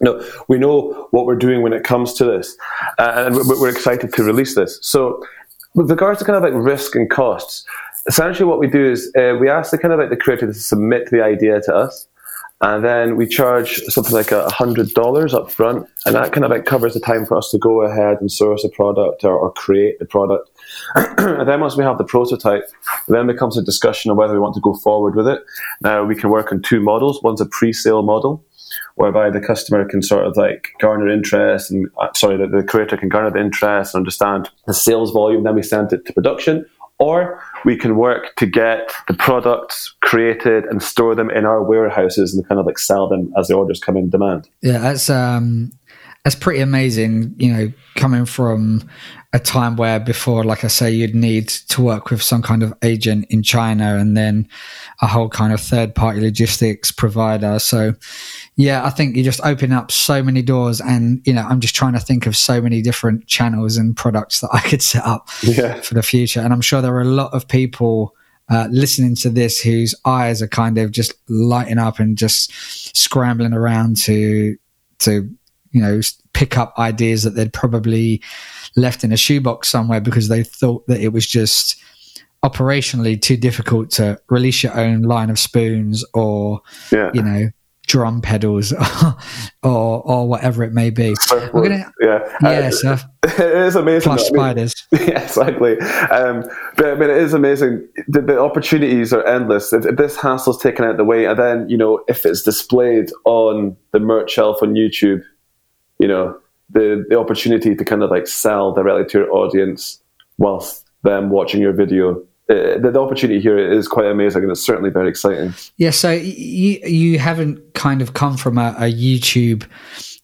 no, 0.01 0.23
we 0.47 0.57
know 0.57 1.07
what 1.11 1.25
we're 1.25 1.35
doing 1.35 1.61
when 1.61 1.73
it 1.73 1.83
comes 1.83 2.13
to 2.15 2.25
this, 2.25 2.55
uh, 2.99 3.13
and 3.15 3.35
we're 3.35 3.69
excited 3.69 4.13
to 4.13 4.23
release 4.23 4.53
this. 4.53 4.77
So, 4.81 5.23
with 5.73 5.89
regards 5.89 6.19
to 6.19 6.25
kind 6.25 6.37
of 6.37 6.43
like 6.43 6.53
risk 6.53 6.95
and 6.95 7.09
costs, 7.09 7.65
essentially 8.07 8.47
what 8.47 8.59
we 8.59 8.67
do 8.67 8.91
is 8.91 9.11
uh, 9.17 9.35
we 9.39 9.49
ask 9.49 9.71
the 9.71 9.77
kind 9.77 9.93
of 9.93 9.99
like 9.99 10.09
the 10.09 10.17
creator 10.17 10.45
to 10.47 10.53
submit 10.53 11.09
the 11.09 11.23
idea 11.23 11.61
to 11.61 11.75
us, 11.75 12.07
and 12.61 12.83
then 12.83 13.17
we 13.17 13.27
charge 13.27 13.75
something 13.83 14.13
like 14.13 14.31
a 14.31 14.49
hundred 14.49 14.89
dollars 14.93 15.33
up 15.33 15.51
front, 15.51 15.87
and 16.05 16.15
that 16.15 16.33
kind 16.33 16.43
of 16.43 16.49
like 16.49 16.65
covers 16.65 16.93
the 16.93 16.99
time 16.99 17.25
for 17.25 17.37
us 17.37 17.51
to 17.51 17.59
go 17.59 17.81
ahead 17.81 18.17
and 18.19 18.31
source 18.31 18.63
a 18.63 18.69
product 18.69 19.23
or, 19.23 19.37
or 19.37 19.51
create 19.53 19.99
the 19.99 20.05
product. 20.05 20.49
and 20.95 21.47
then 21.47 21.61
once 21.61 21.77
we 21.77 21.83
have 21.83 21.99
the 21.99 22.03
prototype, 22.03 22.63
then 23.07 23.27
becomes 23.27 23.57
a 23.57 23.63
discussion 23.63 24.09
of 24.09 24.17
whether 24.17 24.33
we 24.33 24.39
want 24.39 24.55
to 24.55 24.61
go 24.61 24.73
forward 24.73 25.15
with 25.15 25.27
it. 25.27 25.43
Now 25.81 26.03
we 26.03 26.15
can 26.15 26.31
work 26.31 26.51
on 26.51 26.61
two 26.63 26.79
models. 26.79 27.21
One's 27.21 27.41
a 27.41 27.45
pre-sale 27.45 28.01
model, 28.01 28.43
whereby 28.95 29.29
the 29.29 29.39
customer 29.39 29.85
can 29.85 30.01
sort 30.01 30.25
of 30.25 30.35
like 30.35 30.69
garner 30.79 31.07
interest 31.07 31.69
and 31.69 31.87
uh, 32.01 32.07
sorry, 32.15 32.37
the, 32.37 32.47
the 32.47 32.63
creator 32.63 32.97
can 32.97 33.09
garner 33.09 33.29
the 33.29 33.39
interest 33.39 33.93
and 33.93 34.01
understand 34.01 34.49
the 34.65 34.73
sales 34.73 35.11
volume. 35.11 35.43
Then 35.43 35.55
we 35.55 35.61
send 35.61 35.93
it 35.93 36.05
to 36.07 36.13
production 36.13 36.65
or 36.99 37.39
we 37.67 37.75
can 37.75 37.97
work 37.97 38.33
to 38.37 38.45
get 38.45 38.93
the 39.09 39.13
products 39.13 39.93
created 40.01 40.63
and 40.67 40.81
store 40.81 41.13
them 41.15 41.29
in 41.29 41.43
our 41.43 41.61
warehouses 41.61 42.33
and 42.33 42.47
kind 42.47 42.61
of 42.61 42.65
like 42.65 42.79
sell 42.79 43.09
them 43.09 43.29
as 43.37 43.49
the 43.49 43.53
orders 43.53 43.77
come 43.81 43.97
in 43.97 44.09
demand. 44.09 44.47
Yeah, 44.61 44.77
that's 44.77 45.09
um 45.09 45.73
that's 46.23 46.33
pretty 46.35 46.61
amazing, 46.61 47.35
you 47.37 47.51
know, 47.51 47.73
coming 47.95 48.25
from 48.25 48.87
a 49.33 49.39
time 49.39 49.75
where 49.75 49.99
before, 49.99 50.45
like 50.45 50.63
I 50.63 50.67
say, 50.67 50.89
you'd 50.91 51.13
need 51.13 51.49
to 51.49 51.81
work 51.81 52.09
with 52.09 52.23
some 52.23 52.41
kind 52.41 52.63
of 52.63 52.73
agent 52.83 53.25
in 53.29 53.43
China 53.43 53.97
and 53.97 54.15
then 54.15 54.47
a 55.01 55.07
whole 55.07 55.27
kind 55.27 55.51
of 55.51 55.59
third 55.59 55.93
party 55.93 56.21
logistics 56.21 56.89
provider. 56.91 57.59
So, 57.59 57.95
yeah, 58.57 58.83
I 58.83 58.89
think 58.89 59.15
you 59.15 59.23
just 59.23 59.39
open 59.45 59.71
up 59.71 59.91
so 59.91 60.23
many 60.23 60.41
doors. 60.41 60.81
And, 60.81 61.21
you 61.25 61.33
know, 61.33 61.43
I'm 61.43 61.59
just 61.59 61.75
trying 61.75 61.93
to 61.93 61.99
think 61.99 62.25
of 62.25 62.35
so 62.35 62.59
many 62.59 62.81
different 62.81 63.27
channels 63.27 63.77
and 63.77 63.95
products 63.95 64.41
that 64.41 64.49
I 64.51 64.61
could 64.61 64.81
set 64.81 65.05
up 65.05 65.29
yeah. 65.43 65.79
for 65.81 65.93
the 65.93 66.01
future. 66.01 66.41
And 66.41 66.51
I'm 66.51 66.61
sure 66.61 66.81
there 66.81 66.95
are 66.95 67.01
a 67.01 67.05
lot 67.05 67.33
of 67.33 67.47
people. 67.47 68.13
Uh, 68.49 68.65
listening 68.71 69.13
to 69.13 69.29
this, 69.29 69.59
whose 69.59 69.93
eyes 70.05 70.41
are 70.41 70.47
kind 70.47 70.77
of 70.77 70.89
just 70.91 71.13
lighting 71.27 71.77
up 71.77 71.99
and 71.99 72.17
just 72.17 72.49
scrambling 72.95 73.51
around 73.51 73.97
to 73.97 74.55
to 74.99 75.29
you 75.71 75.81
know 75.81 75.99
pick 76.31 76.57
up 76.57 76.73
ideas 76.79 77.23
that 77.23 77.31
they'd 77.31 77.51
probably 77.51 78.21
left 78.77 79.03
in 79.03 79.11
a 79.11 79.17
shoebox 79.17 79.67
somewhere 79.67 79.99
because 79.99 80.29
they 80.29 80.43
thought 80.43 80.87
that 80.87 81.01
it 81.01 81.09
was 81.09 81.27
just 81.27 81.75
operationally 82.41 83.21
too 83.21 83.35
difficult 83.35 83.89
to 83.89 84.17
release 84.29 84.63
your 84.63 84.79
own 84.79 85.01
line 85.01 85.29
of 85.29 85.37
spoons 85.37 86.05
or 86.13 86.61
yeah. 86.89 87.11
you 87.13 87.21
know 87.21 87.49
drum 87.87 88.21
pedals 88.21 88.73
or 89.63 90.01
or 90.01 90.27
whatever 90.27 90.63
it 90.63 90.73
may 90.73 90.89
be. 90.89 91.15
We're 91.31 91.63
gonna 91.63 91.91
yeah 91.99 92.37
yeah. 92.41 92.69
Uh, 92.85 92.97
it 93.23 93.39
is 93.39 93.75
amazing. 93.75 94.09
Plus 94.09 94.27
spiders. 94.27 94.87
yeah, 94.91 95.23
exactly. 95.23 95.79
Um, 95.79 96.43
but 96.75 96.85
I 96.85 96.95
mean, 96.95 97.09
it 97.09 97.17
is 97.17 97.33
amazing. 97.33 97.87
The, 98.07 98.21
the 98.21 98.39
opportunities 98.39 99.13
are 99.13 99.25
endless. 99.25 99.73
If, 99.73 99.85
if 99.85 99.95
this 99.95 100.17
hassle's 100.17 100.61
taken 100.61 100.85
out 100.85 100.91
of 100.91 100.97
the 100.97 101.05
way, 101.05 101.25
and 101.25 101.39
then 101.39 101.69
you 101.69 101.77
know 101.77 102.03
if 102.07 102.25
it's 102.25 102.43
displayed 102.43 103.09
on 103.25 103.75
the 103.91 103.99
merch 103.99 104.31
shelf 104.31 104.61
on 104.61 104.73
YouTube, 104.73 105.23
you 105.99 106.07
know 106.07 106.37
the 106.69 107.05
the 107.09 107.17
opportunity 107.17 107.75
to 107.75 107.85
kind 107.85 108.03
of 108.03 108.11
like 108.11 108.27
sell 108.27 108.73
directly 108.73 109.05
to 109.05 109.19
your 109.19 109.31
audience 109.31 110.01
whilst 110.37 110.85
them 111.03 111.29
watching 111.29 111.61
your 111.61 111.73
video 111.73 112.21
the, 112.47 112.91
the, 112.93 112.99
opportunity 112.99 113.41
here 113.41 113.57
is 113.57 113.87
quite 113.87 114.05
amazing 114.05 114.43
and 114.43 114.51
it's 114.51 114.65
certainly 114.65 114.89
very 114.89 115.09
exciting. 115.09 115.53
Yeah, 115.77 115.91
so 115.91 116.11
you 116.11 116.79
you 116.85 117.19
haven't 117.19 117.73
kind 117.73 118.01
of 118.01 118.13
come 118.13 118.37
from 118.37 118.57
a, 118.57 118.75
a 118.77 118.91
YouTube 118.91 119.67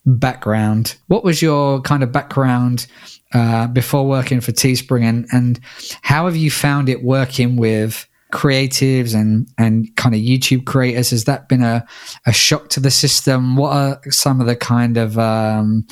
background. 0.05 0.95
What 1.07 1.23
was 1.23 1.41
your 1.41 1.81
kind 1.81 2.03
of 2.03 2.11
background 2.11 2.87
uh, 3.33 3.67
before 3.67 4.07
working 4.07 4.41
for 4.41 4.51
Teespring, 4.51 5.03
and 5.03 5.27
and 5.31 5.59
how 6.01 6.25
have 6.25 6.35
you 6.35 6.49
found 6.49 6.87
it 6.87 7.03
working 7.03 7.57
with 7.57 8.07
creatives 8.31 9.13
and 9.13 9.47
and 9.57 9.93
kind 9.97 10.15
of 10.15 10.21
YouTube 10.21 10.65
creators? 10.65 11.09
Has 11.09 11.25
that 11.25 11.49
been 11.49 11.63
a 11.63 11.85
a 12.25 12.31
shock 12.31 12.69
to 12.69 12.79
the 12.79 12.91
system? 12.91 13.57
What 13.57 13.73
are 13.73 14.01
some 14.09 14.39
of 14.39 14.47
the 14.47 14.55
kind 14.55 14.95
of 14.97 15.19
um, 15.19 15.85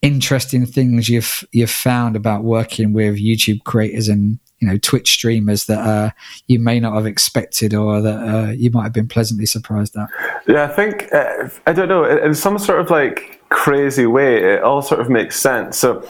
interesting 0.00 0.64
things 0.64 1.08
you've 1.08 1.42
you've 1.50 1.70
found 1.70 2.14
about 2.14 2.44
working 2.44 2.92
with 2.92 3.16
YouTube 3.16 3.64
creators 3.64 4.08
and 4.08 4.38
you 4.60 4.68
know 4.68 4.78
Twitch 4.78 5.12
streamers 5.12 5.66
that 5.66 5.78
uh, 5.78 6.10
you 6.46 6.58
may 6.58 6.80
not 6.80 6.94
have 6.94 7.06
expected 7.06 7.74
or 7.74 8.00
that 8.00 8.18
uh, 8.18 8.50
you 8.50 8.70
might 8.70 8.84
have 8.84 8.92
been 8.92 9.08
pleasantly 9.08 9.46
surprised 9.46 9.96
at? 9.96 10.08
Yeah, 10.46 10.64
I 10.64 10.68
think 10.68 11.12
uh, 11.12 11.48
I 11.66 11.72
don't 11.72 11.88
know 11.88 12.04
in 12.04 12.34
some 12.34 12.58
sort 12.58 12.80
of 12.80 12.90
like 12.90 13.40
crazy 13.48 14.06
way, 14.06 14.54
it 14.54 14.62
all 14.62 14.82
sort 14.82 15.00
of 15.00 15.10
makes 15.10 15.38
sense. 15.40 15.76
So 15.76 16.06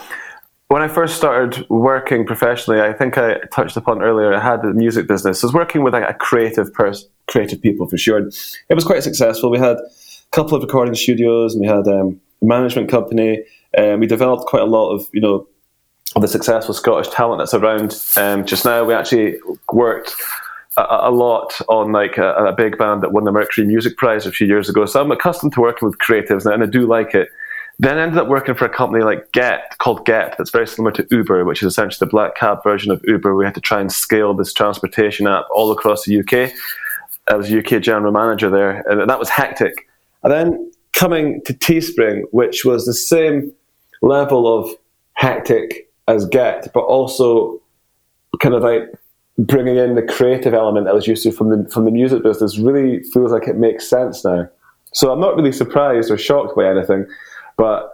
when 0.67 0.81
I 0.81 0.87
first 0.87 1.17
started 1.17 1.67
working 1.69 2.25
professionally, 2.25 2.81
I 2.81 2.93
think 2.93 3.17
I 3.17 3.39
touched 3.53 3.75
upon 3.75 4.01
earlier. 4.01 4.33
I 4.33 4.39
had 4.39 4.61
the 4.61 4.73
music 4.73 5.07
business. 5.07 5.43
I 5.43 5.47
was 5.47 5.53
working 5.53 5.83
with 5.83 5.93
like 5.93 6.09
a 6.09 6.13
creative 6.13 6.71
person, 6.73 7.09
creative 7.27 7.61
people 7.61 7.87
for 7.87 7.97
sure. 7.97 8.19
It 8.69 8.73
was 8.73 8.85
quite 8.85 9.03
successful. 9.03 9.49
We 9.49 9.59
had 9.59 9.77
a 9.77 9.89
couple 10.31 10.55
of 10.55 10.63
recording 10.63 10.95
studios, 10.95 11.53
and 11.53 11.61
we 11.61 11.67
had 11.67 11.87
um, 11.87 12.21
a 12.41 12.45
management 12.45 12.89
company 12.89 13.43
And 13.73 14.01
we 14.01 14.07
developed 14.07 14.45
quite 14.47 14.61
a 14.61 14.65
lot 14.65 14.91
of, 14.91 15.07
you 15.13 15.21
know, 15.21 15.47
of 16.15 16.21
the 16.21 16.27
successful 16.27 16.73
Scottish 16.73 17.11
talent 17.13 17.39
that's 17.39 17.53
around 17.53 17.95
um, 18.17 18.45
just 18.45 18.65
now. 18.65 18.83
We 18.83 18.93
actually 18.93 19.39
worked 19.71 20.13
a, 20.77 20.85
a 20.89 21.11
lot 21.11 21.59
on 21.69 21.91
like 21.91 22.17
a, 22.17 22.33
a, 22.33 22.53
big 22.53 22.77
band 22.77 23.01
that 23.03 23.11
won 23.11 23.23
the 23.23 23.31
Mercury 23.31 23.65
Music 23.65 23.97
Prize 23.97 24.25
a 24.25 24.31
few 24.31 24.47
years 24.47 24.69
ago. 24.69 24.85
So 24.85 25.01
I'm 25.01 25.11
accustomed 25.11 25.53
to 25.53 25.61
working 25.61 25.87
with 25.87 25.97
creatives 25.99 26.51
and 26.51 26.63
I 26.63 26.65
do 26.65 26.85
like 26.85 27.13
it. 27.13 27.29
Then 27.79 27.97
I 27.97 28.03
ended 28.03 28.19
up 28.19 28.27
working 28.27 28.55
for 28.55 28.65
a 28.65 28.69
company 28.69 29.03
like 29.03 29.31
Gett, 29.31 29.77
called 29.79 30.05
Gett 30.05 30.35
that's 30.37 30.51
very 30.51 30.67
similar 30.67 30.91
to 30.91 31.07
Uber, 31.09 31.45
which 31.45 31.63
is 31.63 31.67
essentially 31.67 32.05
the 32.05 32.11
black 32.11 32.35
cab 32.35 32.61
version 32.63 32.91
of 32.91 33.01
Uber. 33.05 33.35
We 33.35 33.45
had 33.45 33.55
to 33.55 33.61
try 33.61 33.81
and 33.81 33.91
scale 33.91 34.33
this 34.33 34.53
transportation 34.53 35.27
app 35.27 35.45
all 35.51 35.71
across 35.71 36.05
the 36.05 36.19
UK. 36.19 36.53
I 37.29 37.35
was 37.35 37.51
UK 37.51 37.81
general 37.81 38.11
manager 38.11 38.49
there, 38.49 38.83
and 38.87 39.09
that 39.09 39.17
was 39.17 39.29
hectic. 39.29 39.87
And 40.21 40.31
then 40.31 40.71
coming 40.93 41.41
to 41.45 41.53
Teespring, 41.53 42.23
which 42.31 42.65
was 42.65 42.85
the 42.85 42.93
same 42.93 43.51
level 44.01 44.59
of 44.59 44.69
hectic 45.13 45.90
as 46.11 46.27
Gett, 46.27 46.71
but 46.73 46.81
also 46.81 47.59
kind 48.39 48.53
of 48.53 48.63
like 48.63 48.83
bringing 49.37 49.77
in 49.77 49.95
the 49.95 50.01
creative 50.01 50.53
element 50.53 50.87
I 50.87 50.93
was 50.93 51.07
used 51.07 51.23
to 51.23 51.31
from 51.31 51.49
the 51.49 51.69
from 51.69 51.85
the 51.85 51.91
music 51.91 52.21
business 52.21 52.57
really 52.57 53.01
feels 53.13 53.31
like 53.31 53.47
it 53.47 53.55
makes 53.55 53.89
sense 53.89 54.23
now. 54.23 54.47
So 54.93 55.11
I'm 55.11 55.21
not 55.21 55.35
really 55.35 55.53
surprised 55.53 56.11
or 56.11 56.17
shocked 56.17 56.55
by 56.55 56.69
anything, 56.69 57.05
but 57.57 57.91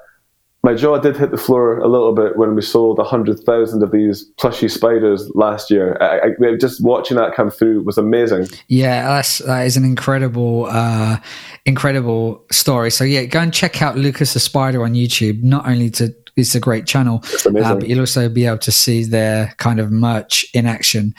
my 0.64 0.74
jaw 0.74 0.98
did 0.98 1.16
hit 1.16 1.30
the 1.30 1.38
floor 1.38 1.78
a 1.78 1.88
little 1.88 2.14
bit 2.14 2.36
when 2.36 2.56
we 2.56 2.62
sold 2.62 2.98
100,000 2.98 3.84
of 3.84 3.92
these 3.92 4.24
plushy 4.38 4.68
spiders 4.68 5.30
last 5.36 5.70
year. 5.70 5.96
I, 6.02 6.32
I, 6.46 6.56
just 6.60 6.84
watching 6.84 7.16
that 7.16 7.36
come 7.36 7.52
through 7.52 7.84
was 7.84 7.98
amazing. 7.98 8.48
Yeah, 8.68 9.08
that's, 9.08 9.38
that 9.38 9.66
is 9.68 9.78
an 9.78 9.86
incredible, 9.86 10.66
uh, 10.66 11.20
incredible 11.66 12.44
story. 12.52 12.90
So, 12.90 13.04
yeah, 13.04 13.26
go 13.26 13.40
and 13.40 13.54
check 13.54 13.82
out 13.82 13.98
Lucas 13.98 14.34
the 14.34 14.40
Spider 14.40 14.84
on 14.84 14.94
YouTube, 14.94 15.44
not 15.44 15.68
only 15.68 15.92
to 15.92 16.14
it's 16.38 16.56
a 16.56 16.60
great 16.60 16.86
channel, 16.86 17.24
uh, 17.46 17.76
but 17.76 17.88
you'll 17.88 18.00
also 18.00 18.30
be 18.30 18.46
able 18.46 18.60
to 18.60 18.72
see 18.72 19.04
their 19.04 19.54
kind 19.58 19.80
of 19.80 19.92
merch 19.92 20.46
in 20.54 20.66
action. 20.66 21.14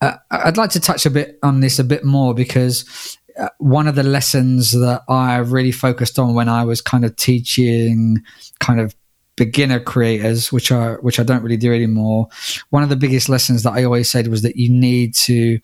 Uh, 0.00 0.14
I'd 0.30 0.56
like 0.56 0.70
to 0.70 0.80
touch 0.80 1.06
a 1.06 1.10
bit 1.10 1.38
on 1.42 1.60
this 1.60 1.78
a 1.78 1.84
bit 1.84 2.04
more 2.04 2.34
because 2.34 3.18
uh, 3.38 3.48
one 3.58 3.88
of 3.88 3.94
the 3.94 4.02
lessons 4.02 4.72
that 4.72 5.02
I 5.08 5.38
really 5.38 5.72
focused 5.72 6.18
on 6.18 6.34
when 6.34 6.48
I 6.48 6.64
was 6.64 6.80
kind 6.80 7.04
of 7.04 7.16
teaching 7.16 8.22
kind 8.60 8.80
of 8.80 8.94
beginner 9.36 9.80
creators, 9.80 10.52
which 10.52 10.70
are 10.70 10.98
which 11.00 11.18
I 11.18 11.22
don't 11.22 11.42
really 11.42 11.56
do 11.56 11.72
anymore. 11.72 12.28
One 12.70 12.82
of 12.82 12.88
the 12.88 12.96
biggest 12.96 13.28
lessons 13.28 13.62
that 13.62 13.72
I 13.72 13.84
always 13.84 14.10
said 14.10 14.28
was 14.28 14.42
that 14.42 14.56
you 14.56 14.68
need 14.68 15.14
to 15.14 15.60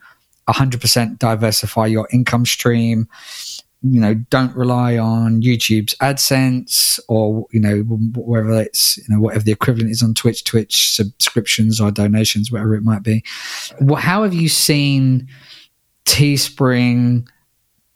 100% 0.49 1.19
diversify 1.19 1.87
your 1.87 2.09
income 2.12 2.47
stream. 2.47 3.09
You 3.87 4.01
know, 4.01 4.14
don't 4.14 4.57
rely 4.57 4.97
on 4.97 5.42
YouTube's 5.42 5.94
AdSense 5.97 6.99
or 7.09 7.47
you 7.53 7.61
know 7.61 7.81
whether 8.16 8.62
it's 8.62 8.97
you 8.97 9.05
know 9.09 9.20
whatever 9.20 9.44
the 9.44 9.53
equivalent 9.53 9.90
is 9.90 10.03
on 10.03 10.14
Twitch, 10.14 10.42
Twitch 10.44 10.94
subscriptions 10.94 11.81
or 11.81 11.90
donations, 11.90 12.51
whatever 12.51 12.75
it 12.75 12.83
might 12.83 13.03
be. 13.03 13.23
How 13.99 14.23
have 14.23 14.33
you 14.33 14.49
seen 14.49 15.29
Teespring? 16.07 17.29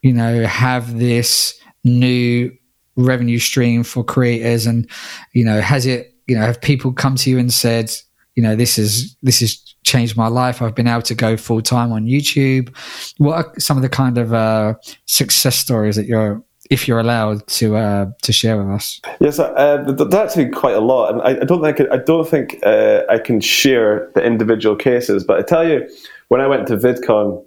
you 0.03 0.13
know, 0.13 0.45
have 0.47 0.99
this 0.99 1.59
new 1.85 2.51
revenue 2.97 3.39
stream 3.39 3.83
for 3.83 4.05
creators 4.05 4.67
and, 4.67 4.89
you 5.33 5.45
know, 5.45 5.61
has 5.61 5.87
it, 5.87 6.15
you 6.27 6.37
know, 6.37 6.43
have 6.43 6.61
people 6.61 6.93
come 6.93 7.17
to 7.17 7.31
you 7.31 7.39
and 7.39 7.53
said, 7.53 7.91
you 8.39 8.43
know, 8.45 8.55
this 8.55 8.79
is, 8.79 9.17
this 9.21 9.41
has 9.41 9.57
changed 9.83 10.17
my 10.17 10.29
life. 10.29 10.63
I've 10.63 10.77
been 10.77 10.87
able 10.87 11.03
to 11.03 11.15
go 11.17 11.37
full 11.37 11.61
time 11.61 11.91
on 11.91 12.07
YouTube. 12.07 12.73
What 13.17 13.35
are 13.35 13.53
some 13.59 13.77
of 13.77 13.83
the 13.83 13.89
kind 13.89 14.17
of 14.17 14.33
uh, 14.33 14.75
success 15.07 15.57
stories 15.57 15.97
that 15.97 16.07
you're, 16.07 16.41
if 16.71 16.87
you're 16.87 17.01
allowed 17.01 17.45
to 17.49 17.75
uh, 17.75 18.07
to 18.23 18.33
share 18.33 18.57
with 18.57 18.69
us. 18.69 19.01
Yes, 19.21 19.41
uh, 19.41 20.49
quite 20.55 20.77
a 20.77 20.81
lot, 20.81 21.13
and 21.13 21.23
I, 21.23 21.41
I 21.41 21.45
don't 21.45 21.63
think 21.63 21.81
I 21.91 21.97
don't 21.97 22.29
think 22.29 22.59
uh, 22.63 23.03
I 23.09 23.19
can 23.19 23.41
share 23.41 24.09
the 24.15 24.23
individual 24.23 24.77
cases. 24.77 25.25
But 25.25 25.39
I 25.41 25.43
tell 25.43 25.67
you, 25.67 25.89
when 26.29 26.41
I 26.41 26.47
went 26.47 26.69
to 26.69 26.77
VidCon 26.77 27.43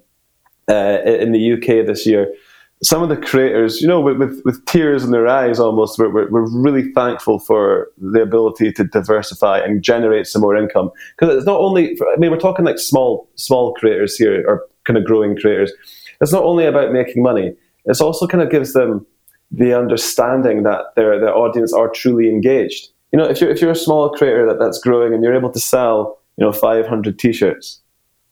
uh, 0.68 0.98
in 1.04 1.32
the 1.32 1.52
UK 1.54 1.86
this 1.86 2.04
year, 2.04 2.34
some 2.82 3.02
of 3.02 3.08
the 3.08 3.16
creators, 3.16 3.80
you 3.80 3.86
know, 3.86 4.00
with, 4.00 4.18
with, 4.18 4.42
with 4.44 4.64
tears 4.66 5.04
in 5.04 5.12
their 5.12 5.28
eyes 5.28 5.60
almost, 5.60 5.98
we're, 5.98 6.10
we're, 6.10 6.28
we're, 6.30 6.50
really 6.50 6.92
thankful 6.92 7.38
for 7.38 7.88
the 7.96 8.20
ability 8.20 8.72
to 8.72 8.84
diversify 8.84 9.58
and 9.58 9.82
generate 9.82 10.26
some 10.26 10.42
more 10.42 10.56
income. 10.56 10.90
Because 11.16 11.36
it's 11.36 11.46
not 11.46 11.60
only, 11.60 11.96
I 12.12 12.16
mean, 12.16 12.32
we're 12.32 12.38
talking 12.38 12.64
like 12.64 12.78
small, 12.78 13.28
small 13.36 13.72
creators 13.74 14.16
here, 14.16 14.44
or 14.48 14.66
kind 14.84 14.96
of 14.96 15.04
growing 15.04 15.36
creators. 15.36 15.72
It's 16.20 16.32
not 16.32 16.42
only 16.42 16.66
about 16.66 16.92
making 16.92 17.22
money, 17.22 17.54
it's 17.84 18.00
also 18.00 18.26
kind 18.26 18.42
of 18.42 18.50
gives 18.50 18.72
them 18.72 19.06
the 19.50 19.78
understanding 19.78 20.62
that 20.62 20.94
their 20.96 21.20
their 21.20 21.36
audience 21.36 21.72
are 21.72 21.88
truly 21.88 22.28
engaged. 22.28 22.88
You 23.12 23.18
know, 23.18 23.24
if 23.24 23.40
you're 23.40 23.50
if 23.50 23.60
you're 23.60 23.70
a 23.70 23.76
small 23.76 24.08
creator 24.10 24.46
that, 24.46 24.58
that's 24.58 24.78
growing 24.78 25.12
and 25.12 25.22
you're 25.22 25.34
able 25.34 25.52
to 25.52 25.60
sell, 25.60 26.18
you 26.36 26.44
know, 26.44 26.52
500 26.52 27.18
t-shirts, 27.18 27.80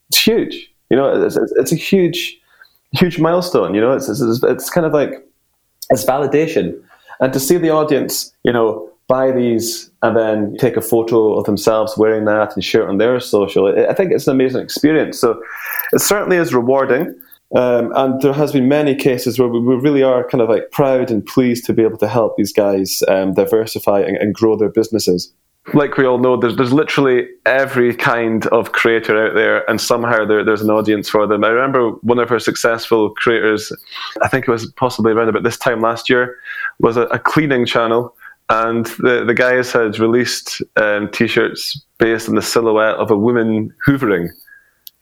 it's 0.09 0.25
huge. 0.25 0.73
You 0.89 0.97
know, 0.97 1.25
it's, 1.25 1.37
it's, 1.37 1.53
it's 1.53 1.73
a 1.73 1.77
huge, 1.77 2.40
huge 2.93 3.19
milestone. 3.19 3.75
You 3.75 3.81
know, 3.81 3.93
it's, 3.93 4.09
it's 4.09 4.43
it's 4.43 4.71
kind 4.71 4.87
of 4.87 4.93
like 4.93 5.27
it's 5.91 6.05
validation, 6.05 6.81
and 7.21 7.33
to 7.33 7.41
see 7.41 7.57
the 7.57 7.71
audience, 7.71 8.35
you 8.45 8.53
know, 8.53 8.91
buy 9.11 9.33
these 9.33 9.91
and 10.03 10.17
then 10.17 10.57
take 10.59 10.77
a 10.77 10.81
photo 10.81 11.35
of 11.35 11.45
themselves 11.45 11.99
wearing 11.99 12.25
that 12.27 12.55
and 12.55 12.65
share 12.65 12.83
it 12.83 12.89
on 12.89 12.99
their 12.99 13.19
social. 13.19 13.67
I 13.67 13.93
think 13.93 14.13
it's 14.13 14.29
an 14.29 14.35
amazing 14.35 14.63
experience. 14.63 15.19
So 15.21 15.43
it 15.93 16.01
certainly 16.01 16.37
is 16.37 16.55
rewarding. 16.55 17.15
Um, 17.57 17.93
and 17.97 18.21
there 18.23 18.33
has 18.33 18.53
been 18.53 18.69
many 18.69 18.95
cases 18.95 19.37
where 19.37 19.49
we, 19.49 19.59
we, 19.59 19.75
really 19.75 20.05
are 20.05 20.23
kind 20.29 20.41
of 20.41 20.49
like 20.49 20.71
proud 20.71 21.11
and 21.11 21.27
pleased 21.27 21.65
to 21.65 21.73
be 21.73 21.83
able 21.83 21.99
to 21.99 22.07
help 22.07 22.37
these 22.37 22.53
guys 22.53 23.03
um, 23.09 23.35
diversify 23.35 24.01
and, 24.03 24.17
and, 24.17 24.33
grow 24.33 24.57
their 24.57 24.69
businesses. 24.69 25.33
Like 25.75 25.97
we 25.97 26.07
all 26.07 26.19
know, 26.19 26.37
there's 26.37 26.57
there's 26.57 26.73
literally 26.73 27.29
every 27.45 27.95
kind 27.95 28.47
of 28.47 28.73
creator 28.73 29.27
out 29.27 29.35
there, 29.35 29.69
and 29.69 29.81
somehow 29.81 30.25
there, 30.25 30.43
there's 30.43 30.63
an 30.63 30.71
audience 30.71 31.09
for 31.09 31.27
them. 31.27 31.45
I 31.45 31.49
remember 31.49 31.91
one 32.03 32.19
of 32.19 32.31
our 32.33 32.39
successful 32.39 33.11
creators, 33.11 33.71
I 34.23 34.29
think 34.29 34.49
it 34.49 34.51
was 34.51 34.73
possibly 34.73 35.13
around 35.13 35.29
about 35.29 35.43
this 35.43 35.59
time 35.59 35.81
last 35.81 36.09
year, 36.09 36.37
was 36.79 36.97
a, 36.97 37.03
a 37.03 37.19
cleaning 37.19 37.67
channel 37.67 38.17
and 38.51 38.87
the, 38.99 39.25
the 39.25 39.35
guys 39.35 39.73
had 39.73 39.99
released 39.99 40.61
um, 40.77 41.09
t-shirts 41.13 41.81
based 41.99 42.29
on 42.29 42.35
the 42.35 42.43
silhouette 42.43 42.97
of 42.97 43.11
a 43.11 43.17
woman 43.17 43.73
hoovering 43.87 44.29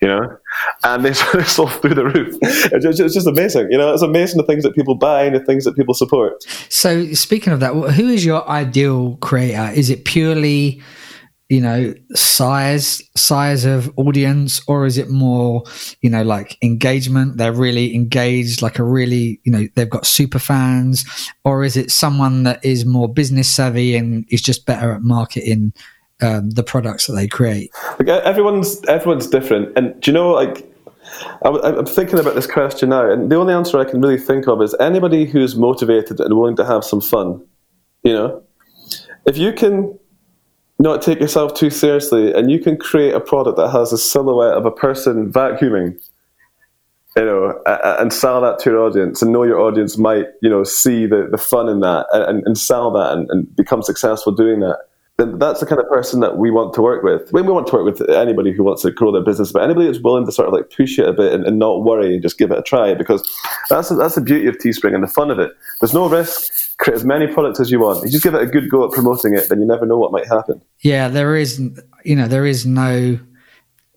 you 0.01 0.09
know? 0.09 0.37
And 0.85 1.05
they 1.05 1.13
sold 1.45 1.73
through 1.73 1.95
the 1.95 2.05
roof. 2.05 2.37
It's 2.43 2.85
just, 2.85 3.01
it's 3.01 3.15
just, 3.15 3.27
amazing 3.27 3.69
you 3.71 3.79
know? 3.79 3.93
It's 3.93 4.03
amazing 4.03 4.39
the 4.39 4.47
things 4.47 4.65
that 4.65 4.75
people 4.75 4.95
buy 4.95 5.25
and 5.25 5.35
the 5.35 5.41
things 5.41 5.65
that 5.65 5.77
people 5.77 5.95
support. 5.95 6.43
So 6.69 7.13
speaking 7.13 7.53
of 7.53 7.61
that 7.61 7.73
who 7.73 8.09
is 8.09 8.25
your 8.25 8.49
ideal 8.49 9.17
creator? 9.17 9.71
Is 9.75 9.91
it 9.91 10.05
purely 10.05 10.83
you 11.49 11.63
know 11.63 11.95
size 12.15 13.03
size 13.17 13.65
of 13.65 13.91
audience 13.97 14.61
or 14.69 14.85
is 14.85 14.99
it 14.99 15.09
more 15.09 15.63
you 16.03 16.11
know 16.11 16.23
like 16.23 16.59
engagement? 16.63 17.39
They're 17.39 17.53
really 17.53 17.95
engaged 17.95 18.63
like 18.63 18.79
a 18.79 18.85
really 18.85 19.41
you 19.45 19.53
know 19.53 19.67
they've 19.75 19.89
got 19.89 20.07
super 20.07 20.39
fans 20.39 21.05
or 21.45 21.65
is 21.65 21.77
it 21.77 21.91
someone 21.91 22.43
that 22.43 22.65
is 22.65 22.85
more 22.85 23.13
business 23.13 23.49
savvy 23.49 23.97
and 23.97 24.27
is 24.31 24.43
just 24.43 24.67
better 24.67 24.93
at 24.93 25.03
marketing 25.03 25.73
um, 26.21 26.51
the 26.51 26.63
products 26.63 27.07
that 27.07 27.15
they 27.15 27.29
create 27.29 27.71
like 27.99 28.09
everyone's 28.09 28.85
everyone's 28.87 29.29
different 29.29 29.77
and 29.77 30.01
do 30.01 30.11
you 30.11 30.15
know 30.15 30.31
like 30.31 30.69
I'm 31.43 31.87
thinking 31.87 32.19
about 32.19 32.35
this 32.35 32.47
question 32.47 32.91
now, 32.91 33.11
and 33.11 33.31
the 33.31 33.37
only 33.37 33.55
answer 33.55 33.79
I 33.79 33.85
can 33.85 34.01
really 34.01 34.19
think 34.19 34.47
of 34.47 34.61
is 34.63 34.75
anybody 34.81 35.25
who's 35.25 35.57
motivated 35.57 36.21
and 36.21 36.37
willing 36.37 36.57
to 36.57 36.65
have 36.65 36.85
some 36.85 37.01
fun. 37.01 37.45
You 38.03 38.13
know, 38.13 38.43
if 39.27 39.37
you 39.37 39.53
can 39.53 39.99
not 40.79 41.03
take 41.03 41.21
yourself 41.21 41.55
too 41.55 41.71
seriously, 41.71 42.33
and 42.33 42.51
you 42.51 42.61
can 42.61 42.77
create 42.77 43.15
a 43.15 43.21
product 43.21 43.57
that 43.57 43.71
has 43.71 43.93
a 43.93 43.99
silhouette 43.99 44.55
of 44.55 44.65
a 44.65 44.71
person 44.71 45.33
vacuuming, 45.33 45.99
you 47.17 47.25
know, 47.25 47.61
and 47.67 48.13
sell 48.13 48.41
that 48.43 48.59
to 48.61 48.71
your 48.71 48.81
audience, 48.81 49.23
and 49.23 49.33
know 49.33 49.43
your 49.43 49.61
audience 49.61 49.99
might, 49.99 50.27
you 50.41 50.49
know, 50.49 50.63
see 50.63 51.07
the, 51.07 51.29
the 51.31 51.39
fun 51.39 51.69
in 51.69 51.81
that, 51.81 52.07
and, 52.13 52.47
and 52.47 52.57
sell 52.57 52.91
that, 52.93 53.13
and, 53.13 53.29
and 53.31 53.57
become 53.57 53.83
successful 53.83 54.33
doing 54.33 54.61
that 54.61 54.79
that's 55.19 55.59
the 55.59 55.67
kind 55.67 55.81
of 55.81 55.89
person 55.89 56.21
that 56.21 56.39
we 56.39 56.49
want 56.49 56.73
to 56.75 56.83
work 56.83 57.03
with. 57.03 57.23
I 57.23 57.37
mean, 57.37 57.47
We 57.47 57.53
want 57.53 57.67
to 57.67 57.77
work 57.77 57.85
with 57.85 58.09
anybody 58.09 58.53
who 58.53 58.63
wants 58.63 58.83
to 58.83 58.93
grow 58.93 59.11
their 59.11 59.25
business, 59.25 59.51
but 59.51 59.65
anybody 59.65 59.87
that's 59.87 59.99
willing 59.99 60.25
to 60.27 60.33
sort 60.33 60.47
of 60.47 60.55
like 60.55 60.71
push 60.71 60.97
it 60.97 61.09
a 61.09 61.13
bit 61.13 61.33
and, 61.33 61.45
and 61.45 61.59
not 61.59 61.83
worry 61.83 62.15
and 62.15 62.23
just 62.23 62.39
give 62.39 62.53
it 62.53 62.59
a 62.59 62.63
try, 62.63 62.95
because 62.95 63.29
that's 63.69 63.89
that's 63.89 64.15
the 64.15 64.21
beauty 64.21 64.47
of 64.47 64.59
Teespring 64.59 64.95
and 64.95 65.03
the 65.03 65.09
fun 65.09 65.33
of 65.33 65.41
it. 65.41 65.51
There's 65.81 65.93
no 65.93 66.09
risk. 66.09 66.77
Create 66.79 66.95
as 66.95 67.05
many 67.05 67.27
products 67.27 67.59
as 67.59 67.73
you 67.73 67.81
want. 67.81 68.05
You 68.05 68.11
just 68.11 68.23
give 68.23 68.35
it 68.35 68.43
a 68.43 68.47
good 68.47 68.71
go 68.71 68.87
at 68.87 68.93
promoting 68.93 69.35
it, 69.35 69.49
then 69.49 69.61
you 69.61 69.67
never 69.67 69.85
know 69.85 69.99
what 69.99 70.13
might 70.13 70.29
happen. 70.29 70.63
Yeah, 70.83 71.09
there 71.09 71.35
is, 71.35 71.59
you 72.05 72.15
know, 72.15 72.29
there 72.29 72.47
is 72.47 72.65
no 72.65 73.19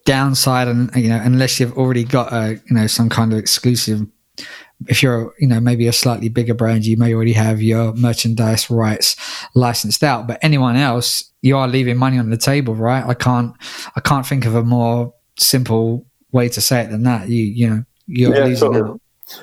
downside, 0.05 0.67
and 0.67 0.89
you 0.95 1.09
know, 1.09 1.21
unless 1.23 1.59
you've 1.59 1.77
already 1.77 2.03
got 2.03 2.33
a, 2.33 2.59
you 2.65 2.75
know, 2.75 2.87
some 2.87 3.09
kind 3.09 3.31
of 3.31 3.37
exclusive 3.37 4.07
if 4.87 5.03
you're 5.03 5.33
you 5.39 5.47
know 5.47 5.59
maybe 5.59 5.87
a 5.87 5.93
slightly 5.93 6.29
bigger 6.29 6.53
brand 6.53 6.85
you 6.85 6.97
may 6.97 7.13
already 7.13 7.33
have 7.33 7.61
your 7.61 7.93
merchandise 7.93 8.69
rights 8.69 9.15
licensed 9.55 10.03
out. 10.03 10.27
But 10.27 10.39
anyone 10.41 10.75
else 10.75 11.31
you 11.41 11.57
are 11.57 11.67
leaving 11.67 11.97
money 11.97 12.17
on 12.17 12.29
the 12.29 12.37
table 12.37 12.75
right? 12.75 13.05
I 13.05 13.13
can't 13.13 13.53
i 13.95 13.99
can't 13.99 14.25
think 14.25 14.45
of 14.45 14.55
a 14.55 14.63
more 14.63 15.13
simple 15.37 16.05
way 16.31 16.49
to 16.49 16.61
say 16.61 16.81
it 16.81 16.89
than 16.89 17.03
that. 17.03 17.29
You 17.29 17.43
you 17.43 17.69
know 17.69 17.83
you're 18.07 18.35
yeah, 18.35 18.45
losing 18.45 18.71
totally. 18.73 18.91
out 18.91 19.01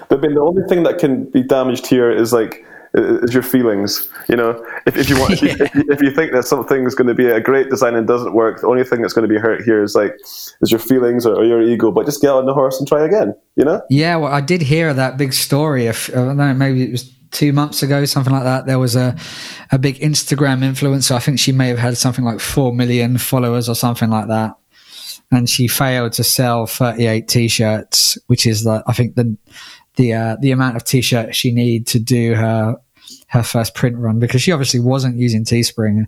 but 0.09 0.21
the 0.21 0.39
only 0.41 0.63
thing 0.69 0.83
that 0.83 0.99
can 0.99 1.25
be 1.25 1.43
damaged 1.43 1.87
here 1.87 2.11
is 2.11 2.33
like 2.33 2.65
Uh, 2.97 3.19
is 3.21 3.35
your 3.35 3.43
feelings. 3.43 4.09
You 4.29 4.37
know, 4.37 4.65
if, 4.87 4.97
if 4.97 5.11
you 5.11 5.19
want, 5.21 5.33
if, 5.43 5.43
you, 5.43 5.49
if, 5.51 5.75
you, 5.75 5.85
if, 5.89 6.03
you, 6.03 6.11
think 6.11 6.33
that 6.33 6.45
something 6.45 6.87
is 6.87 6.95
going 6.95 7.09
to 7.09 7.15
be 7.15 7.27
a 7.27 7.41
great 7.41 7.69
design 7.69 7.95
and 7.95 8.07
doesn't 8.07 8.33
work, 8.33 8.63
the 8.63 8.67
only 8.67 8.85
thing 8.85 9.03
that's 9.03 9.13
going 9.13 9.29
to 9.29 9.33
be 9.33 9.39
hurt 9.39 9.63
here 9.63 9.83
is 9.83 9.95
like 9.95 10.15
is 10.63 10.71
your 10.71 10.79
feelings 10.79 11.27
or, 11.27 11.35
or, 11.35 11.45
your 11.45 11.61
ego. 11.61 11.91
But 11.91 12.07
just 12.07 12.23
get 12.23 12.31
on 12.31 12.47
the 12.47 12.55
horse 12.55 12.79
and 12.79 12.89
try 12.89 13.05
again. 13.05 13.35
You 13.57 13.65
know? 13.65 13.83
Yeah, 13.91 14.17
well, 14.17 14.33
I 14.33 14.41
did 14.41 14.63
hear 14.63 14.95
that 14.95 15.19
big 15.19 15.35
story. 15.35 15.87
If 15.87 16.09
I 16.11 16.15
don't 16.15 16.39
know, 16.39 16.55
maybe 16.55 16.83
it 16.83 16.93
was 16.93 17.13
two 17.31 17.53
months 17.53 17.83
ago, 17.83 18.07
something 18.07 18.33
like 18.33 18.45
that. 18.45 18.67
There 18.67 18.79
was 18.79 18.97
a 18.97 19.15
a 19.71 19.79
big 19.79 19.97
Instagram 19.97 20.61
influencer. 20.61 21.13
I 21.13 21.19
think 21.19 21.39
she 21.39 21.53
may 21.53 21.69
have 21.69 21.79
had 21.79 21.99
something 21.99 22.25
like 22.25 22.41
four 22.41 22.73
million 22.73 23.19
followers 23.19 23.69
or 23.69 23.75
something 23.75 24.09
like 24.09 24.29
that. 24.29 24.55
And 25.31 25.49
she 25.49 25.69
failed 25.69 26.15
to 26.15 26.25
sell 26.25 26.67
38 26.67 27.29
t-shirts, 27.29 28.17
which 28.29 28.47
is 28.47 28.65
the, 28.65 28.83
I 28.87 28.95
think 28.95 29.15
the 29.15 29.37
the 29.99 30.15
uh, 30.15 30.37
the 30.41 30.53
amount 30.53 30.77
of 30.77 30.85
t-shirts 30.85 31.37
she 31.37 31.53
need 31.53 31.87
to 31.89 31.99
do 31.99 32.35
her 32.35 32.77
her 33.29 33.43
first 33.43 33.75
print 33.75 33.97
run 33.99 34.19
because 34.19 34.41
she 34.41 34.53
obviously 34.53 34.81
wasn't 34.81 35.17
using 35.17 35.45
Teespring, 35.45 36.07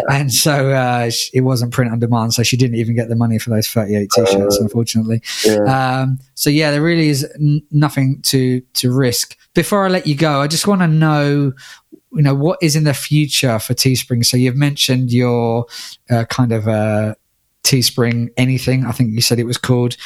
and 0.10 0.32
so 0.32 0.70
uh, 0.70 1.10
it 1.32 1.40
wasn't 1.40 1.72
print 1.72 1.90
on 1.90 2.00
demand. 2.00 2.34
So 2.34 2.42
she 2.42 2.56
didn't 2.56 2.76
even 2.76 2.94
get 2.94 3.08
the 3.08 3.16
money 3.16 3.38
for 3.38 3.50
those 3.50 3.68
thirty-eight 3.68 4.10
t-shirts, 4.10 4.58
uh, 4.58 4.62
unfortunately. 4.62 5.22
Yeah. 5.44 6.00
Um, 6.00 6.18
so 6.34 6.50
yeah, 6.50 6.70
there 6.70 6.82
really 6.82 7.08
is 7.08 7.24
n- 7.40 7.62
nothing 7.70 8.20
to 8.22 8.60
to 8.60 8.92
risk. 8.92 9.38
Before 9.54 9.86
I 9.86 9.88
let 9.88 10.06
you 10.06 10.14
go, 10.14 10.40
I 10.40 10.48
just 10.48 10.66
want 10.66 10.82
to 10.82 10.88
know 10.88 11.52
you 12.12 12.22
know 12.22 12.34
what 12.34 12.58
is 12.60 12.76
in 12.76 12.84
the 12.84 12.92
future 12.92 13.58
for 13.58 13.72
teespring 13.72 14.22
so 14.22 14.36
you've 14.36 14.54
mentioned 14.54 15.10
your 15.10 15.64
uh, 16.10 16.26
kind 16.26 16.52
of 16.52 16.68
uh, 16.68 17.14
teespring 17.62 18.28
anything 18.36 18.84
i 18.84 18.92
think 18.92 19.12
you 19.12 19.20
said 19.20 19.38
it 19.38 19.46
was 19.46 19.58
called 19.58 19.96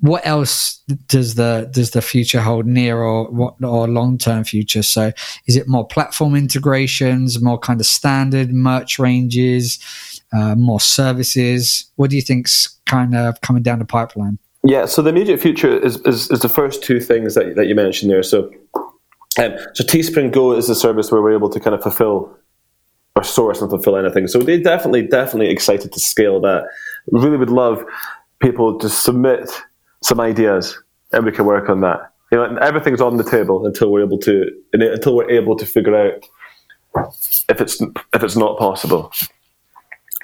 what 0.00 0.24
else 0.24 0.80
does 1.06 1.34
the 1.34 1.68
does 1.72 1.90
the 1.90 2.02
future 2.02 2.40
hold 2.40 2.66
near 2.66 2.98
or 2.98 3.28
what 3.30 3.54
or 3.62 3.88
long 3.88 4.16
term 4.16 4.44
future? 4.44 4.82
So 4.82 5.12
is 5.46 5.56
it 5.56 5.68
more 5.68 5.86
platform 5.86 6.34
integrations, 6.34 7.42
more 7.42 7.58
kind 7.58 7.80
of 7.80 7.86
standard 7.86 8.52
merch 8.52 8.98
ranges, 8.98 9.78
uh, 10.32 10.54
more 10.54 10.80
services? 10.80 11.90
What 11.96 12.10
do 12.10 12.16
you 12.16 12.22
think's 12.22 12.68
kind 12.86 13.16
of 13.16 13.40
coming 13.40 13.62
down 13.62 13.80
the 13.80 13.84
pipeline? 13.84 14.38
Yeah, 14.64 14.86
so 14.86 15.02
the 15.02 15.10
immediate 15.10 15.40
future 15.40 15.78
is, 15.78 15.96
is, 16.00 16.30
is 16.30 16.40
the 16.40 16.48
first 16.48 16.82
two 16.82 17.00
things 17.00 17.34
that, 17.34 17.54
that 17.56 17.66
you 17.66 17.74
mentioned 17.74 18.10
there. 18.10 18.22
So 18.22 18.50
um, 19.38 19.56
so 19.74 19.84
Teespring 19.84 20.32
Go 20.32 20.52
is 20.52 20.68
a 20.68 20.74
service 20.74 21.12
where 21.12 21.22
we're 21.22 21.34
able 21.34 21.48
to 21.50 21.60
kind 21.60 21.74
of 21.74 21.82
fulfill 21.82 22.36
or 23.18 23.24
source 23.24 23.60
and 23.60 23.68
fulfill 23.68 23.96
anything. 23.96 24.28
So 24.28 24.38
they 24.38 24.60
definitely, 24.60 25.02
definitely 25.02 25.50
excited 25.50 25.92
to 25.92 26.00
scale 26.00 26.40
that. 26.42 26.64
Really 27.10 27.36
would 27.36 27.50
love 27.50 27.84
people 28.40 28.78
to 28.78 28.88
submit 28.88 29.50
some 30.02 30.20
ideas, 30.20 30.80
and 31.12 31.26
we 31.26 31.32
can 31.32 31.44
work 31.44 31.68
on 31.68 31.80
that. 31.80 32.12
You 32.30 32.38
know, 32.38 32.56
everything's 32.58 33.00
on 33.00 33.16
the 33.16 33.24
table 33.24 33.66
until 33.66 33.90
we're 33.90 34.04
able 34.04 34.18
to 34.18 34.48
until 34.72 35.16
we're 35.16 35.30
able 35.30 35.56
to 35.56 35.66
figure 35.66 35.96
out 35.96 36.24
if 37.48 37.60
it's 37.60 37.80
if 38.14 38.22
it's 38.22 38.36
not 38.36 38.56
possible. 38.56 39.12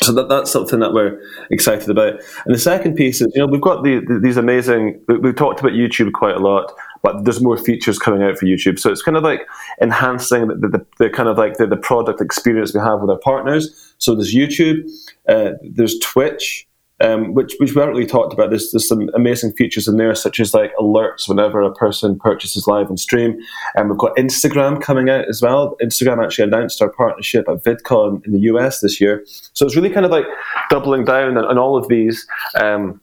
So 0.02 0.12
that, 0.12 0.28
that's 0.28 0.52
something 0.52 0.80
that 0.80 0.92
we're 0.92 1.20
excited 1.50 1.88
about. 1.88 2.20
And 2.44 2.54
the 2.54 2.58
second 2.58 2.94
piece 2.94 3.20
is, 3.20 3.32
you 3.34 3.40
know, 3.40 3.46
we've 3.46 3.60
got 3.60 3.82
the, 3.84 4.00
the, 4.06 4.20
these 4.20 4.36
amazing. 4.36 5.00
We, 5.08 5.28
have 5.28 5.36
talked 5.36 5.60
about 5.60 5.72
YouTube 5.72 6.12
quite 6.12 6.36
a 6.36 6.40
lot, 6.40 6.72
but 7.04 7.22
there's 7.24 7.42
more 7.42 7.58
features 7.58 7.98
coming 7.98 8.22
out 8.22 8.38
for 8.38 8.46
YouTube. 8.46 8.78
So 8.80 8.90
it's 8.90 9.02
kind 9.02 9.16
of 9.16 9.22
like 9.22 9.46
enhancing 9.80 10.48
the, 10.48 10.68
the, 10.68 10.86
the 10.98 11.10
kind 11.10 11.28
of 11.28 11.36
like 11.36 11.58
the, 11.58 11.66
the 11.66 11.76
product 11.76 12.22
experience 12.22 12.72
we 12.72 12.80
have 12.80 13.00
with 13.00 13.10
our 13.10 13.18
partners. 13.18 13.94
So 13.98 14.14
there's 14.14 14.34
YouTube, 14.34 14.90
uh, 15.28 15.50
there's 15.62 15.98
Twitch, 15.98 16.66
um, 17.00 17.34
which 17.34 17.54
which 17.58 17.74
we 17.74 17.80
haven't 17.80 17.94
really 17.94 18.06
talked 18.06 18.32
about. 18.32 18.48
There's, 18.48 18.70
there's 18.70 18.88
some 18.88 19.10
amazing 19.14 19.52
features 19.52 19.86
in 19.86 19.98
there, 19.98 20.14
such 20.14 20.40
as 20.40 20.54
like 20.54 20.74
alerts 20.76 21.28
whenever 21.28 21.60
a 21.60 21.74
person 21.74 22.18
purchases 22.18 22.66
live 22.66 22.88
on 22.88 22.96
stream. 22.96 23.36
And 23.74 23.90
we've 23.90 23.98
got 23.98 24.16
Instagram 24.16 24.80
coming 24.80 25.10
out 25.10 25.28
as 25.28 25.42
well. 25.42 25.76
Instagram 25.82 26.24
actually 26.24 26.44
announced 26.44 26.80
our 26.80 26.88
partnership 26.88 27.46
at 27.50 27.64
VidCon 27.64 28.24
in 28.24 28.32
the 28.32 28.40
US 28.52 28.80
this 28.80 28.98
year. 28.98 29.26
So 29.52 29.66
it's 29.66 29.76
really 29.76 29.90
kind 29.90 30.06
of 30.06 30.12
like 30.12 30.24
doubling 30.70 31.04
down 31.04 31.36
on, 31.36 31.44
on 31.44 31.58
all 31.58 31.76
of 31.76 31.88
these. 31.88 32.26
Um, 32.54 33.02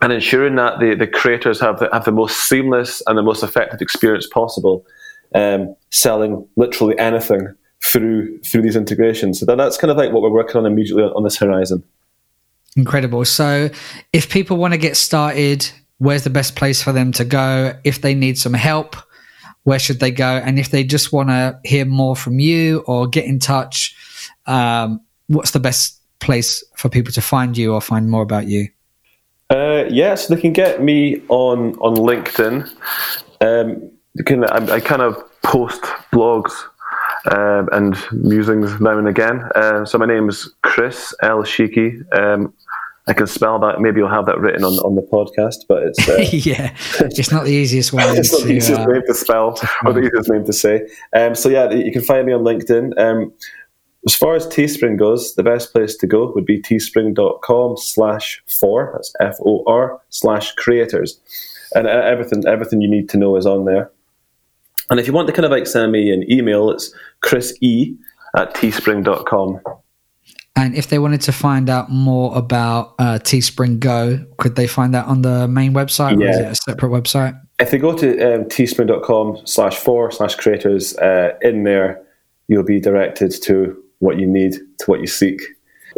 and 0.00 0.12
ensuring 0.12 0.56
that 0.56 0.78
the, 0.78 0.94
the 0.94 1.06
creators 1.06 1.60
have 1.60 1.80
the, 1.80 1.88
have 1.92 2.04
the 2.04 2.12
most 2.12 2.48
seamless 2.48 3.02
and 3.06 3.18
the 3.18 3.22
most 3.22 3.42
effective 3.42 3.80
experience 3.80 4.26
possible, 4.26 4.86
um, 5.34 5.74
selling 5.90 6.46
literally 6.56 6.98
anything 6.98 7.54
through 7.82 8.38
through 8.42 8.62
these 8.62 8.76
integrations. 8.76 9.40
So 9.40 9.46
that, 9.46 9.56
that's 9.56 9.76
kind 9.76 9.90
of 9.90 9.96
like 9.96 10.12
what 10.12 10.22
we're 10.22 10.30
working 10.30 10.56
on 10.56 10.66
immediately 10.66 11.04
on 11.04 11.24
this 11.24 11.36
horizon. 11.36 11.82
Incredible. 12.76 13.24
So, 13.24 13.70
if 14.12 14.30
people 14.30 14.56
want 14.56 14.74
to 14.74 14.78
get 14.78 14.96
started, 14.96 15.68
where's 15.98 16.24
the 16.24 16.30
best 16.30 16.54
place 16.54 16.82
for 16.82 16.92
them 16.92 17.12
to 17.12 17.24
go? 17.24 17.74
If 17.82 18.02
they 18.02 18.14
need 18.14 18.38
some 18.38 18.54
help, 18.54 18.94
where 19.64 19.78
should 19.78 20.00
they 20.00 20.10
go? 20.10 20.36
And 20.36 20.58
if 20.58 20.70
they 20.70 20.84
just 20.84 21.12
want 21.12 21.30
to 21.30 21.58
hear 21.64 21.84
more 21.84 22.14
from 22.14 22.38
you 22.38 22.84
or 22.86 23.06
get 23.06 23.24
in 23.24 23.38
touch, 23.38 23.96
um, 24.46 25.00
what's 25.26 25.50
the 25.50 25.60
best 25.60 26.00
place 26.20 26.62
for 26.76 26.88
people 26.88 27.12
to 27.12 27.20
find 27.20 27.56
you 27.56 27.74
or 27.74 27.80
find 27.80 28.10
more 28.10 28.22
about 28.22 28.46
you? 28.46 28.68
Uh, 29.50 29.84
yes, 29.88 30.26
they 30.26 30.40
can 30.40 30.52
get 30.52 30.82
me 30.82 31.22
on 31.28 31.74
on 31.76 31.96
LinkedIn. 31.96 32.68
Um, 33.40 33.90
can 34.26 34.44
I, 34.44 34.74
I, 34.74 34.80
kind 34.80 35.00
of 35.00 35.16
post 35.42 35.82
blogs 36.12 36.52
um, 37.32 37.68
and 37.72 37.96
musings 38.12 38.80
now 38.80 38.98
and 38.98 39.08
again. 39.08 39.48
Uh, 39.54 39.84
so 39.84 39.98
my 39.98 40.06
name 40.06 40.28
is 40.28 40.52
Chris 40.62 41.14
Elsheikhi. 41.22 42.02
Um, 42.16 42.52
I 43.06 43.14
can 43.14 43.26
spell 43.26 43.58
that. 43.60 43.80
Maybe 43.80 44.00
you'll 44.00 44.10
have 44.10 44.26
that 44.26 44.38
written 44.38 44.64
on, 44.64 44.74
on 44.84 44.94
the 44.94 45.02
podcast, 45.02 45.64
but 45.66 45.82
it's 45.84 46.08
uh, 46.08 46.16
yeah, 46.30 46.76
it's 47.00 47.32
not 47.32 47.44
the 47.44 47.52
easiest 47.52 47.92
one. 47.92 48.04
it's 48.18 48.32
not 48.32 48.46
the 48.46 48.52
easiest 48.52 48.80
uh, 48.80 48.86
name 48.86 49.02
to 49.06 49.14
spell 49.14 49.58
or 49.84 49.92
the 49.94 50.00
easiest 50.00 50.28
name 50.28 50.44
to 50.44 50.52
say. 50.52 50.86
Um, 51.14 51.34
so 51.34 51.48
yeah, 51.48 51.70
you 51.70 51.90
can 51.90 52.02
find 52.02 52.26
me 52.26 52.34
on 52.34 52.42
LinkedIn. 52.42 52.98
Um, 52.98 53.32
as 54.08 54.14
far 54.14 54.34
as 54.34 54.46
Teespring 54.46 54.98
goes, 54.98 55.34
the 55.34 55.42
best 55.42 55.70
place 55.70 55.94
to 55.96 56.06
go 56.06 56.32
would 56.34 56.46
be 56.46 56.62
teespring.com 56.62 57.76
slash 57.76 58.42
for, 58.46 58.90
that's 58.94 59.12
F-O-R, 59.20 60.00
slash 60.08 60.54
creators. 60.54 61.20
And 61.74 61.86
uh, 61.86 61.90
everything, 61.90 62.42
everything 62.46 62.80
you 62.80 62.88
need 62.88 63.10
to 63.10 63.18
know 63.18 63.36
is 63.36 63.44
on 63.44 63.66
there. 63.66 63.90
And 64.88 64.98
if 64.98 65.06
you 65.06 65.12
want 65.12 65.26
to 65.26 65.34
kind 65.34 65.44
of 65.44 65.50
like 65.50 65.66
send 65.66 65.92
me 65.92 66.10
an 66.10 66.24
email, 66.32 66.70
it's 66.70 66.90
chris 67.20 67.54
e 67.60 67.98
at 68.34 68.54
teespring.com. 68.54 69.60
And 70.56 70.74
if 70.74 70.88
they 70.88 70.98
wanted 70.98 71.20
to 71.22 71.32
find 71.32 71.68
out 71.68 71.90
more 71.90 72.34
about 72.34 72.94
uh, 72.98 73.18
Teespring 73.18 73.78
Go, 73.78 74.24
could 74.38 74.56
they 74.56 74.66
find 74.66 74.94
that 74.94 75.04
on 75.04 75.20
the 75.20 75.46
main 75.48 75.74
website 75.74 76.18
yeah. 76.18 76.28
or 76.28 76.30
is 76.30 76.38
it 76.38 76.52
a 76.52 76.54
separate 76.54 76.88
website? 76.88 77.38
If 77.60 77.72
they 77.72 77.78
go 77.78 77.94
to 77.94 78.08
um, 78.34 78.44
teespring.com 78.44 79.42
slash 79.44 79.76
for 79.76 80.10
slash 80.10 80.34
creators, 80.36 80.96
uh, 80.96 81.34
in 81.42 81.64
there, 81.64 82.02
you'll 82.48 82.64
be 82.64 82.80
directed 82.80 83.32
to 83.42 83.84
what 84.00 84.18
you 84.18 84.26
need, 84.26 84.52
to 84.52 84.86
what 84.86 85.00
you 85.00 85.06
seek. 85.06 85.40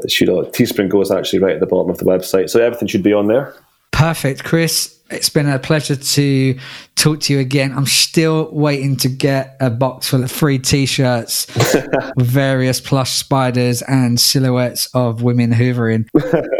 Should, 0.08 0.28
Teespring 0.28 0.88
Go's 0.88 1.10
actually 1.10 1.40
right 1.40 1.54
at 1.54 1.60
the 1.60 1.66
bottom 1.66 1.90
of 1.90 1.98
the 1.98 2.04
website. 2.04 2.48
So 2.48 2.62
everything 2.62 2.88
should 2.88 3.02
be 3.02 3.12
on 3.12 3.26
there. 3.26 3.54
Perfect. 3.92 4.44
Chris, 4.44 4.98
it's 5.10 5.28
been 5.28 5.48
a 5.48 5.58
pleasure 5.58 5.96
to 5.96 6.58
talk 6.94 7.20
to 7.20 7.34
you 7.34 7.40
again. 7.40 7.72
I'm 7.76 7.86
still 7.86 8.48
waiting 8.52 8.96
to 8.98 9.08
get 9.08 9.56
a 9.60 9.68
box 9.68 10.08
full 10.08 10.22
of 10.22 10.30
free 10.30 10.58
t-shirts 10.58 11.46
various 12.18 12.80
plush 12.80 13.10
spiders 13.10 13.82
and 13.82 14.20
silhouettes 14.20 14.86
of 14.94 15.22
women 15.22 15.52
hoovering. 15.52 16.08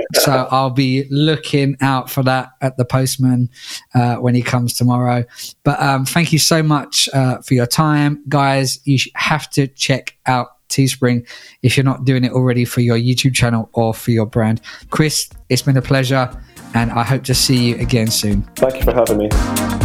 so 0.15 0.49
I'll 0.51 0.71
be 0.71 1.07
looking 1.11 1.77
out 1.81 2.11
for 2.11 2.23
that 2.25 2.51
at 2.61 2.77
the 2.77 2.85
postman 2.85 3.49
uh, 3.95 4.17
when 4.17 4.35
he 4.35 4.43
comes 4.43 4.75
tomorrow. 4.75 5.25
But 5.63 5.81
um, 5.81 6.05
thank 6.05 6.33
you 6.33 6.39
so 6.39 6.63
much 6.63 7.09
uh, 7.15 7.39
for 7.39 7.55
your 7.55 7.67
time, 7.67 8.23
guys. 8.29 8.81
You 8.85 8.99
have 9.15 9.49
to 9.51 9.69
check 9.69 10.19
out 10.27 10.49
Teespring 10.71 11.29
if 11.63 11.77
you're 11.77 11.85
not 11.85 12.05
doing 12.05 12.25
it 12.25 12.33
already 12.33 12.65
for 12.65 12.81
your 12.81 12.97
YouTube 12.97 13.35
channel 13.35 13.69
or 13.75 13.93
for 13.93 14.11
your 14.11 14.27
brand. 14.27 14.61
Chris, 14.91 15.29
it's 15.49 15.63
been 15.63 15.77
a 15.77 15.83
pleasure, 15.83 16.31
and 16.75 16.91
I 16.93 17.03
hope 17.03 17.25
to 17.25 17.35
see 17.35 17.71
you 17.71 17.77
again 17.77 18.09
soon. 18.09 18.43
Thank 18.57 18.77
you 18.77 18.83
for 18.83 18.95
having 18.95 19.19
me. 19.19 19.80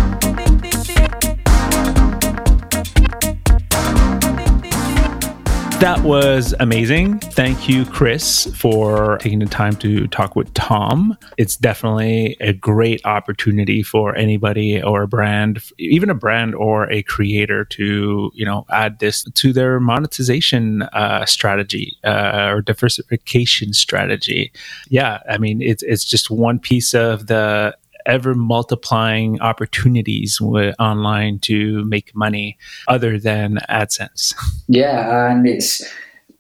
That 5.79 6.01
was 6.03 6.55
amazing. 6.59 7.19
Thank 7.19 7.69
you, 7.69 7.85
Chris, 7.85 8.45
for 8.55 9.17
taking 9.19 9.39
the 9.39 9.45
time 9.45 9.75
to 9.77 10.07
talk 10.07 10.35
with 10.35 10.51
Tom. 10.53 11.15
It's 11.37 11.57
definitely 11.57 12.37
a 12.39 12.53
great 12.53 13.05
opportunity 13.05 13.83
for 13.83 14.15
anybody 14.15 14.81
or 14.81 15.03
a 15.03 15.07
brand, 15.07 15.61
even 15.77 16.09
a 16.09 16.15
brand 16.15 16.55
or 16.55 16.89
a 16.89 17.03
creator 17.03 17.65
to, 17.65 18.31
you 18.33 18.45
know, 18.45 18.65
add 18.71 18.99
this 18.99 19.25
to 19.25 19.53
their 19.53 19.79
monetization 19.79 20.83
uh, 20.93 21.25
strategy 21.25 21.97
uh, 22.03 22.49
or 22.51 22.61
diversification 22.61 23.73
strategy. 23.73 24.51
Yeah, 24.89 25.19
I 25.29 25.37
mean, 25.37 25.61
it's 25.61 25.83
it's 25.83 26.05
just 26.05 26.31
one 26.31 26.57
piece 26.57 26.95
of 26.95 27.27
the 27.27 27.75
ever 28.05 28.35
multiplying 28.35 29.39
opportunities 29.41 30.39
online 30.41 31.39
to 31.39 31.83
make 31.85 32.15
money 32.15 32.57
other 32.87 33.19
than 33.19 33.59
AdSense. 33.69 34.33
Yeah, 34.67 35.31
and 35.31 35.47
it's 35.47 35.83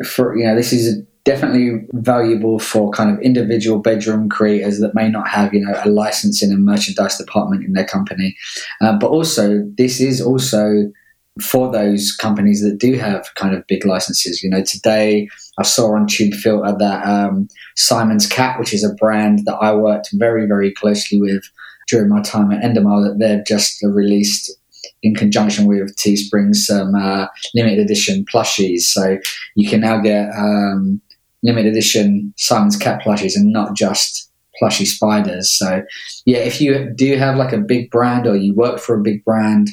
for 0.05 0.37
you 0.37 0.45
know 0.45 0.55
this 0.55 0.73
is 0.73 1.01
definitely 1.23 1.87
valuable 1.93 2.59
for 2.59 2.91
kind 2.91 3.09
of 3.09 3.19
individual 3.21 3.79
bedroom 3.79 4.29
creators 4.29 4.79
that 4.79 4.93
may 4.93 5.09
not 5.09 5.27
have 5.27 5.53
you 5.53 5.59
know 5.59 5.73
a 5.83 5.89
licensing 5.89 6.51
and 6.51 6.63
merchandise 6.63 7.17
department 7.17 7.63
in 7.63 7.73
their 7.73 7.85
company, 7.85 8.35
uh, 8.81 8.97
but 8.97 9.09
also 9.09 9.63
this 9.77 9.99
is 9.99 10.21
also 10.21 10.91
for 11.41 11.69
those 11.71 12.15
companies 12.15 12.63
that 12.63 12.77
do 12.77 12.93
have 12.93 13.27
kind 13.35 13.53
of 13.53 13.67
big 13.67 13.85
licenses. 13.85 14.41
You 14.41 14.49
know, 14.49 14.63
today 14.63 15.27
I 15.57 15.63
saw 15.63 15.93
on 15.95 16.07
Tubefilter 16.07 16.77
that 16.79 17.05
um, 17.05 17.47
Simon's 17.75 18.25
Cat, 18.25 18.57
which 18.57 18.73
is 18.73 18.83
a 18.83 18.93
brand 18.93 19.39
that 19.45 19.55
I 19.55 19.73
worked 19.75 20.09
very, 20.13 20.47
very 20.47 20.71
closely 20.71 21.19
with 21.19 21.43
during 21.87 22.09
my 22.09 22.21
time 22.21 22.51
at 22.51 22.63
Endemol, 22.63 23.03
that 23.03 23.19
they've 23.19 23.45
just 23.45 23.81
released 23.83 24.51
in 25.03 25.15
conjunction 25.15 25.67
with 25.67 25.95
Teespring 25.95 26.55
some 26.55 26.95
uh, 26.95 27.27
limited 27.53 27.79
edition 27.79 28.25
plushies. 28.31 28.81
So 28.81 29.17
you 29.55 29.69
can 29.69 29.81
now 29.81 29.99
get 29.99 30.29
um, 30.35 31.01
limited 31.43 31.71
edition 31.71 32.33
Simon's 32.37 32.77
Cat 32.77 33.01
plushies 33.01 33.35
and 33.35 33.51
not 33.51 33.75
just 33.75 34.31
plushy 34.57 34.85
spiders. 34.85 35.51
So 35.51 35.83
yeah, 36.25 36.39
if 36.39 36.59
you 36.59 36.91
do 36.95 37.17
have 37.17 37.37
like 37.37 37.53
a 37.53 37.57
big 37.57 37.91
brand 37.91 38.25
or 38.25 38.35
you 38.35 38.53
work 38.53 38.79
for 38.79 38.97
a 38.97 39.03
big 39.03 39.23
brand, 39.23 39.69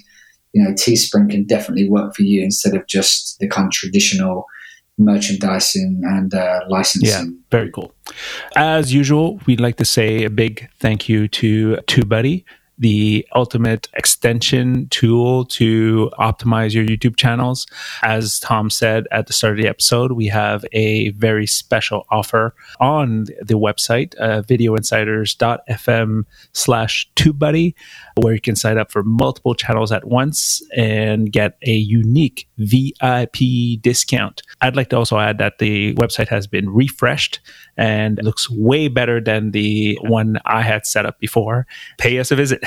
you 0.52 0.62
know, 0.62 0.72
Teespring 0.72 1.30
can 1.30 1.44
definitely 1.44 1.88
work 1.88 2.14
for 2.14 2.22
you 2.22 2.42
instead 2.42 2.74
of 2.74 2.86
just 2.86 3.38
the 3.38 3.48
kind 3.48 3.66
of 3.66 3.72
traditional 3.72 4.46
merchandising 4.98 6.02
and 6.04 6.34
uh, 6.34 6.60
licensing. 6.68 7.08
Yeah, 7.08 7.40
very 7.50 7.70
cool. 7.70 7.94
As 8.56 8.92
usual, 8.92 9.40
we'd 9.46 9.60
like 9.60 9.76
to 9.76 9.84
say 9.84 10.24
a 10.24 10.30
big 10.30 10.68
thank 10.80 11.08
you 11.08 11.28
to 11.28 11.76
TubeBuddy 11.86 12.44
the 12.82 13.26
ultimate 13.34 13.88
extension 13.94 14.88
tool 14.88 15.44
to 15.44 16.10
optimize 16.18 16.74
your 16.74 16.84
YouTube 16.84 17.16
channels. 17.16 17.66
As 18.02 18.40
Tom 18.40 18.70
said 18.70 19.06
at 19.12 19.28
the 19.28 19.32
start 19.32 19.52
of 19.52 19.62
the 19.62 19.68
episode, 19.68 20.12
we 20.12 20.26
have 20.26 20.64
a 20.72 21.10
very 21.10 21.46
special 21.46 22.06
offer 22.10 22.54
on 22.80 23.26
the 23.40 23.54
website, 23.54 24.14
uh, 24.18 24.42
videoinsiders.fm 24.42 26.24
slash 26.52 27.08
TubeBuddy, 27.14 27.74
where 28.16 28.34
you 28.34 28.40
can 28.40 28.56
sign 28.56 28.78
up 28.78 28.90
for 28.90 29.02
multiple 29.02 29.54
channels 29.54 29.92
at 29.92 30.06
once 30.06 30.62
and 30.76 31.30
get 31.32 31.56
a 31.66 31.72
unique 31.72 32.48
VIP 32.58 33.80
discount. 33.80 34.42
I'd 34.60 34.76
like 34.76 34.90
to 34.90 34.96
also 34.96 35.18
add 35.18 35.38
that 35.38 35.58
the 35.58 35.94
website 35.94 36.28
has 36.28 36.46
been 36.46 36.68
refreshed 36.70 37.40
and 37.76 38.20
looks 38.22 38.48
way 38.50 38.88
better 38.88 39.20
than 39.20 39.52
the 39.52 39.98
one 40.02 40.38
I 40.44 40.60
had 40.62 40.86
set 40.86 41.06
up 41.06 41.18
before. 41.18 41.66
Pay 41.98 42.18
us 42.18 42.30
a 42.30 42.36
visit. 42.36 42.62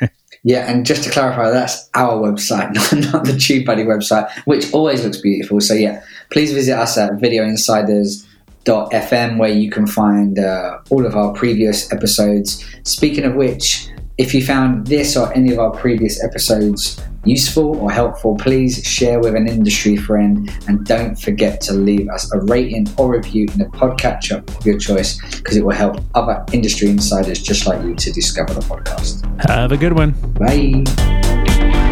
yeah, 0.42 0.70
and 0.70 0.86
just 0.86 1.04
to 1.04 1.10
clarify, 1.10 1.50
that's 1.50 1.90
our 1.94 2.14
website, 2.14 2.74
not, 2.74 2.92
not 3.12 3.24
the 3.24 3.32
TubeBuddy 3.32 3.84
website, 3.84 4.30
which 4.46 4.72
always 4.72 5.04
looks 5.04 5.20
beautiful. 5.20 5.60
So 5.60 5.74
yeah, 5.74 6.02
please 6.30 6.52
visit 6.52 6.78
us 6.78 6.96
at 6.96 7.10
videoinsiders.fm 7.12 9.38
where 9.38 9.50
you 9.50 9.70
can 9.70 9.86
find 9.86 10.38
uh, 10.38 10.78
all 10.90 11.04
of 11.06 11.16
our 11.16 11.34
previous 11.34 11.92
episodes. 11.92 12.64
Speaking 12.84 13.24
of 13.24 13.34
which, 13.34 13.90
if 14.18 14.34
you 14.34 14.44
found 14.44 14.86
this 14.88 15.16
or 15.16 15.32
any 15.32 15.52
of 15.52 15.60
our 15.60 15.70
previous 15.70 16.22
episodes 16.22 17.00
useful 17.24 17.76
or 17.76 17.90
helpful, 17.90 18.36
please 18.36 18.84
share 18.84 19.20
with 19.20 19.36
an 19.36 19.48
industry 19.48 19.96
friend 19.96 20.50
and 20.66 20.84
don't 20.84 21.14
forget 21.14 21.60
to 21.60 21.72
leave 21.72 22.08
us 22.08 22.32
a 22.32 22.40
rating 22.40 22.88
or 22.96 23.12
review 23.12 23.46
in 23.52 23.58
the 23.58 23.66
podcatcher 23.66 24.46
of 24.56 24.66
your 24.66 24.78
choice 24.78 25.20
because 25.36 25.56
it 25.56 25.64
will 25.64 25.74
help 25.74 26.00
other 26.14 26.44
industry 26.52 26.88
insiders 26.88 27.40
just 27.40 27.66
like 27.66 27.80
you 27.84 27.94
to 27.94 28.10
discover 28.10 28.54
the 28.54 28.60
podcast. 28.60 29.24
Have 29.48 29.70
a 29.70 29.76
good 29.76 29.92
one. 29.92 30.10
Bye. 30.34 31.86